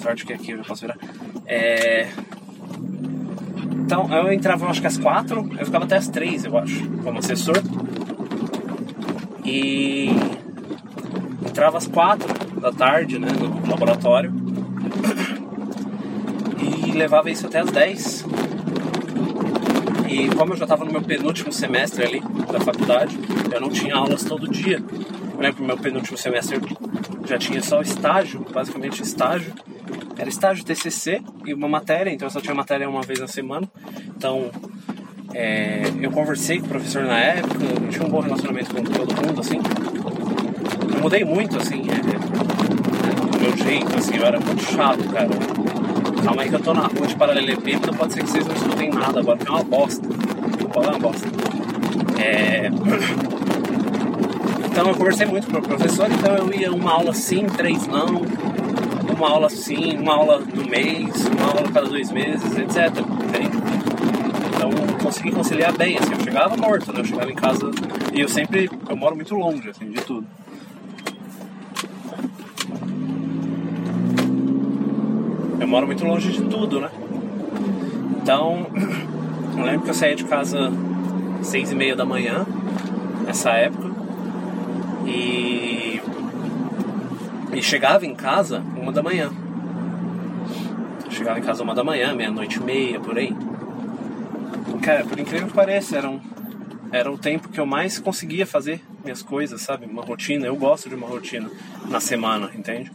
[0.00, 0.96] Sorte que aqui eu posso virar.
[1.44, 2.08] É...
[3.86, 7.18] Então, eu entrava, acho que às quatro, eu ficava até às três, eu acho, como
[7.18, 7.60] assessor.
[9.44, 10.10] E
[11.44, 14.32] entrava às quatro da tarde, né, no laboratório.
[16.58, 18.24] E levava isso até às dez.
[20.08, 23.18] E como eu já estava no meu penúltimo semestre ali da faculdade,
[23.52, 24.82] eu não tinha aulas todo dia.
[25.38, 26.60] Lembro que no meu penúltimo semestre
[27.26, 29.52] já tinha só estágio, basicamente estágio.
[30.16, 33.68] Era estágio TCC e uma matéria, então eu só tinha matéria uma vez na semana.
[34.16, 34.50] Então
[35.34, 39.26] é, eu conversei com o professor na época, eu tinha um bom relacionamento com todo
[39.26, 39.60] mundo, assim.
[40.94, 45.28] Eu mudei muito, assim, é, é, meu jeito, assim, eu era muito chato, cara.
[46.24, 48.90] Calma aí que eu tô na rua de paralelepípedo, pode ser que vocês não escutem
[48.90, 50.08] nada agora, que é uma bosta.
[50.72, 51.28] Pode é uma bosta.
[52.18, 52.70] É...
[54.76, 58.20] Então eu conversei muito com o professor, então eu ia uma aula sim, três não,
[59.16, 62.90] uma aula sim, uma aula no mês, uma aula cada dois meses, etc.
[64.54, 67.00] Então eu consegui conciliar bem, assim, eu chegava morto, né?
[67.00, 67.70] Eu chegava em casa
[68.12, 70.26] e eu sempre, eu moro muito longe, assim, de tudo.
[75.66, 76.88] Eu moro muito longe de tudo, né?
[78.22, 78.68] Então,
[79.58, 80.70] eu lembro que eu saía de casa
[81.42, 82.46] seis e meia da manhã,
[83.26, 83.90] nessa época,
[85.04, 86.00] e,
[87.52, 89.32] e chegava em casa uma da manhã.
[91.10, 93.34] chegava em casa uma da manhã, meia-noite e meia, por aí.
[94.82, 96.20] Cara, por incrível que pareça, era, um,
[96.92, 99.84] era o tempo que eu mais conseguia fazer minhas coisas, sabe?
[99.84, 100.46] Uma rotina.
[100.46, 101.50] Eu gosto de uma rotina
[101.88, 102.92] na semana, entende?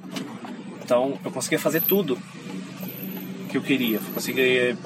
[0.81, 2.17] Então eu conseguia fazer tudo
[3.51, 3.97] que eu queria.
[3.97, 4.77] Eu conseguia ir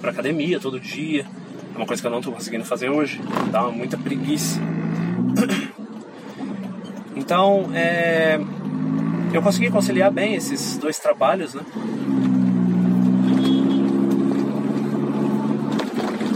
[0.00, 1.26] pra academia todo dia.
[1.74, 3.20] É uma coisa que eu não tô conseguindo fazer hoje.
[3.50, 4.60] Dá muita preguiça.
[7.16, 8.40] Então, é,
[9.32, 11.62] eu consegui conciliar bem esses dois trabalhos, né?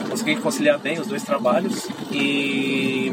[0.08, 3.12] Consegui conciliar bem os dois trabalhos e.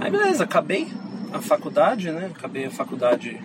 [0.00, 0.88] Aí beleza, acabei
[1.32, 2.32] a faculdade, né?
[2.36, 3.40] Acabei a faculdade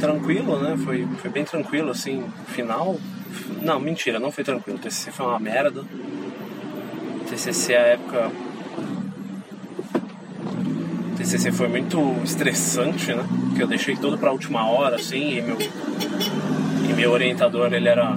[0.00, 0.76] tranquilo, né?
[0.76, 2.96] Foi, foi bem tranquilo, assim, final.
[3.62, 4.78] Não, mentira, não foi tranquilo.
[4.78, 5.82] O TCC foi uma merda.
[5.82, 8.30] O TCC, a época.
[11.12, 13.24] O TCC foi muito estressante, né?
[13.48, 15.58] Porque eu deixei tudo pra última hora, assim, e meu,
[16.88, 18.16] e meu orientador, ele era.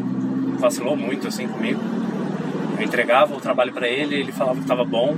[0.58, 1.82] vacilou muito, assim, comigo.
[2.78, 5.16] Eu entregava o trabalho para ele, ele falava que tava bom.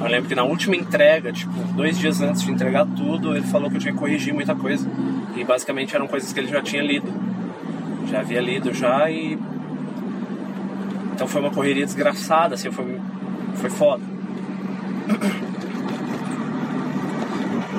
[0.00, 3.68] Eu lembro que na última entrega, tipo, dois dias antes de entregar tudo, ele falou
[3.68, 4.88] que eu tinha que corrigir muita coisa.
[5.38, 7.08] E basicamente eram coisas que ele já tinha lido.
[8.10, 9.38] Já havia lido já e.
[11.14, 13.00] Então foi uma correria desgraçada, assim, foi,
[13.54, 14.02] foi foda.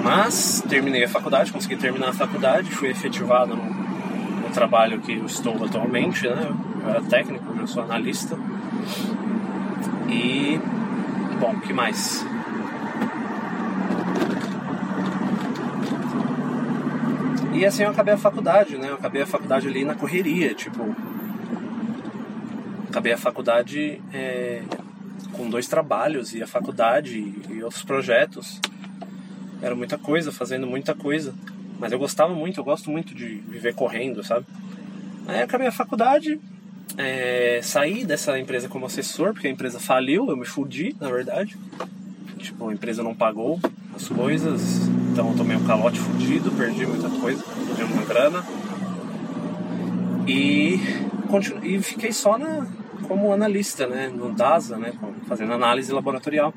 [0.04, 5.26] Mas terminei a faculdade, consegui terminar a faculdade, fui efetivado no, no trabalho que eu
[5.26, 6.50] estou atualmente, né?
[6.82, 8.38] Eu era técnico, eu sou analista.
[10.08, 10.60] E
[11.40, 12.26] bom, que mais?
[17.60, 18.88] E assim eu acabei a faculdade, né?
[18.88, 20.96] Eu acabei a faculdade ali na correria, tipo.
[22.88, 24.62] Acabei a faculdade é,
[25.34, 28.62] com dois trabalhos e a faculdade e outros projetos.
[29.62, 31.36] Era muita coisa, fazendo muita coisa.
[31.78, 34.46] Mas eu gostava muito, eu gosto muito de viver correndo, sabe?
[35.28, 36.40] Aí acabei a faculdade,
[36.98, 41.58] é, saí dessa empresa como assessor, porque a empresa faliu, eu me fudi, na verdade.
[42.38, 43.60] Tipo, a empresa não pagou
[43.94, 44.90] as coisas,
[45.20, 48.42] então eu tomei um calote fudido, perdi muita coisa, perdi uma grana.
[50.26, 50.80] E,
[51.28, 51.66] continu...
[51.66, 52.66] e fiquei só na,
[53.06, 54.94] como analista, né, no DASA, né,
[55.28, 56.54] fazendo análise laboratorial.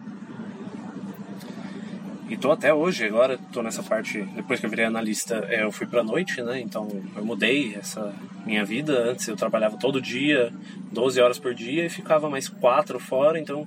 [2.28, 5.72] E tô até hoje, agora tô nessa parte, depois que eu virei analista, é, eu
[5.72, 6.60] fui pra noite, né?
[6.60, 8.14] Então eu mudei essa
[8.46, 9.10] minha vida.
[9.10, 10.52] Antes eu trabalhava todo dia,
[10.92, 13.66] 12 horas por dia, e ficava mais 4 fora, então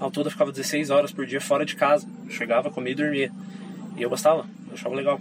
[0.00, 2.08] ao todo eu ficava 16 horas por dia fora de casa.
[2.24, 3.30] Eu chegava, comia e dormia.
[4.00, 5.20] E eu gostava, eu achava legal.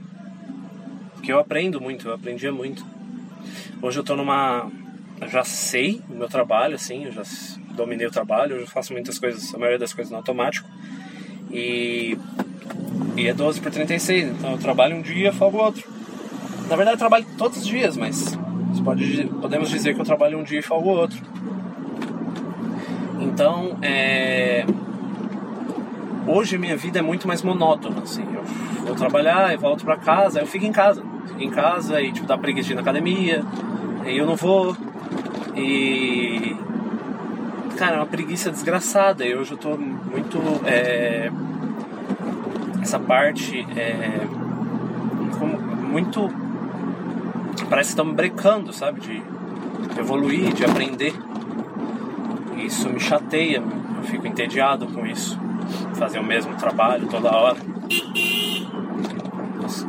[1.13, 2.85] Porque eu aprendo muito, eu aprendia muito.
[3.81, 4.71] Hoje eu tô numa.
[5.19, 7.23] Eu já sei o meu trabalho, assim, eu já
[7.75, 10.65] dominei o trabalho, eu já faço muitas coisas, a maioria das coisas no automático.
[11.51, 12.17] E
[13.17, 15.85] e é 12 por 36, então eu trabalho um dia, folgo outro.
[16.69, 18.39] Na verdade, eu trabalho todos os dias, mas
[18.81, 21.19] pode, podemos dizer que eu trabalho um dia e folgo outro.
[23.19, 24.65] Então, é...
[26.25, 28.03] hoje minha vida é muito mais monótona.
[28.03, 28.23] Assim.
[28.33, 31.03] Eu vou trabalhar, e volto para casa, eu fico em casa.
[31.27, 33.43] Fico em casa e tipo, dá preguiça de ir na academia,
[34.05, 34.75] e eu não vou.
[35.55, 36.55] E.
[37.77, 39.25] Cara, é uma preguiça desgraçada.
[39.25, 40.39] E hoje eu tô muito.
[40.65, 41.31] É
[42.81, 44.25] essa parte é
[45.91, 46.29] muito
[47.69, 49.21] parece que estamos brecando, sabe, de
[49.99, 51.13] evoluir, de aprender.
[52.57, 53.61] Isso me chateia,
[53.97, 55.39] eu fico entediado com isso.
[55.95, 57.57] Fazer o mesmo trabalho toda hora.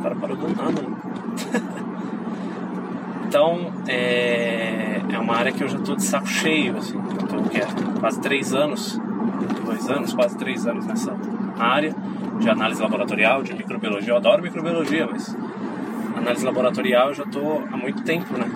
[0.01, 0.81] O cara parou do nada.
[3.27, 6.97] então, é, é uma área que eu já estou de saco cheio, assim.
[6.97, 8.99] Eu tô, quase três anos,
[9.63, 11.15] dois anos, quase três anos nessa
[11.59, 11.95] área
[12.39, 14.09] de análise laboratorial, de microbiologia.
[14.09, 15.37] Eu adoro microbiologia, mas
[16.17, 18.51] análise laboratorial eu já estou há muito tempo né,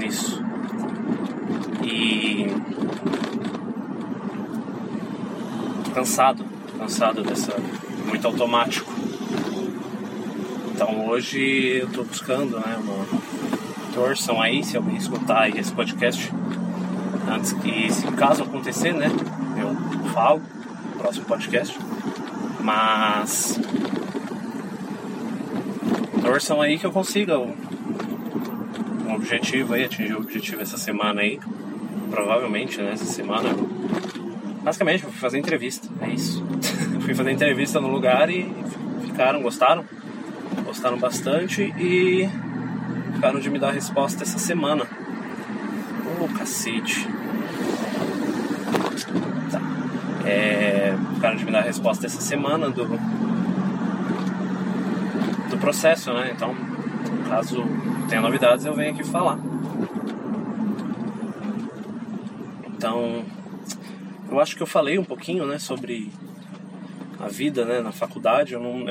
[0.00, 0.44] nisso.
[1.84, 2.52] E
[5.94, 6.44] cansado,
[6.76, 7.54] cansado dessa
[8.08, 8.97] muito automático.
[10.78, 13.04] Então hoje eu estou buscando né, uma
[13.92, 16.32] torção aí, se alguém escutar esse podcast,
[17.28, 19.08] antes que, se caso acontecer, né,
[19.60, 19.74] eu
[20.12, 20.40] falo
[20.94, 21.76] no próximo podcast
[22.60, 23.58] mas
[26.22, 27.56] torçam aí que eu consiga um
[29.16, 31.40] objetivo aí, atingir o objetivo essa semana aí.
[32.08, 32.92] Provavelmente, né?
[32.92, 33.48] Essa semana.
[34.62, 36.46] Basicamente, eu fui fazer entrevista, é isso.
[37.02, 38.48] fui fazer entrevista no lugar e
[39.04, 39.84] ficaram, gostaram.
[40.78, 42.30] Gostaram bastante e
[43.12, 44.84] ficaram de me dar a resposta essa semana.
[44.84, 47.04] Ô oh, cacete.
[49.50, 49.60] Tá.
[50.24, 52.86] É, ficaram de me dar a resposta essa semana do,
[55.50, 56.30] do processo, né?
[56.32, 56.54] Então,
[57.28, 57.64] caso
[58.08, 59.36] tenha novidades, eu venho aqui falar.
[62.68, 63.24] Então,
[64.30, 66.12] eu acho que eu falei um pouquinho, né, sobre
[67.18, 68.54] a vida, né, na faculdade.
[68.54, 68.88] Eu não,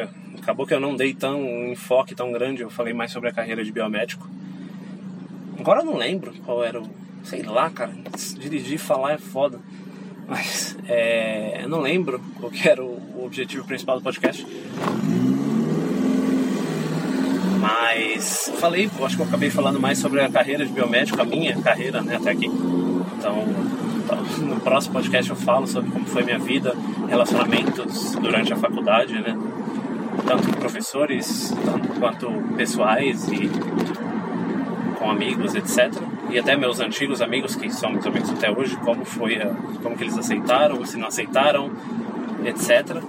[0.47, 2.61] acabou que eu não dei tão um enfoque tão grande.
[2.61, 4.25] Eu falei mais sobre a carreira de biomédico.
[5.59, 6.89] Agora eu não lembro qual era o,
[7.21, 7.91] sei lá, cara.
[8.39, 9.59] Dirigir e falar é foda.
[10.25, 14.47] Mas é, eu não lembro qual era o, objetivo principal do podcast.
[17.59, 21.61] Mas falei, acho que eu acabei falando mais sobre a carreira de biomédico, a minha
[21.61, 22.45] carreira né, até aqui.
[22.45, 23.43] Então,
[24.05, 26.73] então, no próximo podcast eu falo sobre como foi minha vida,
[27.09, 29.37] relacionamentos durante a faculdade, né?
[30.28, 33.49] Tanto professores, tanto quanto pessoais e
[34.99, 35.93] com amigos, etc
[36.30, 39.49] e até meus antigos amigos que são meus amigos até hoje, como foi, a,
[39.82, 41.71] como que eles aceitaram, se não aceitaram,
[42.45, 43.01] etc.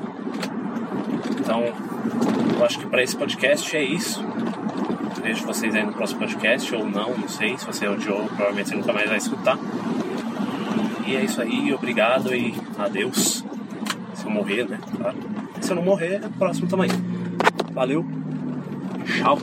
[1.41, 1.65] Então,
[2.57, 4.25] eu acho que para esse podcast é isso.
[5.23, 7.59] Vejo vocês aí no próximo podcast ou não, não sei.
[7.59, 9.59] Se você odiou, provavelmente você nunca mais vai escutar.
[11.07, 13.45] E é isso aí, obrigado e adeus.
[14.15, 14.79] Se eu morrer, né?
[14.97, 15.38] Claro.
[15.61, 16.91] Se eu não morrer, é próximo também.
[17.73, 18.05] Valeu.
[19.07, 19.39] Tchau.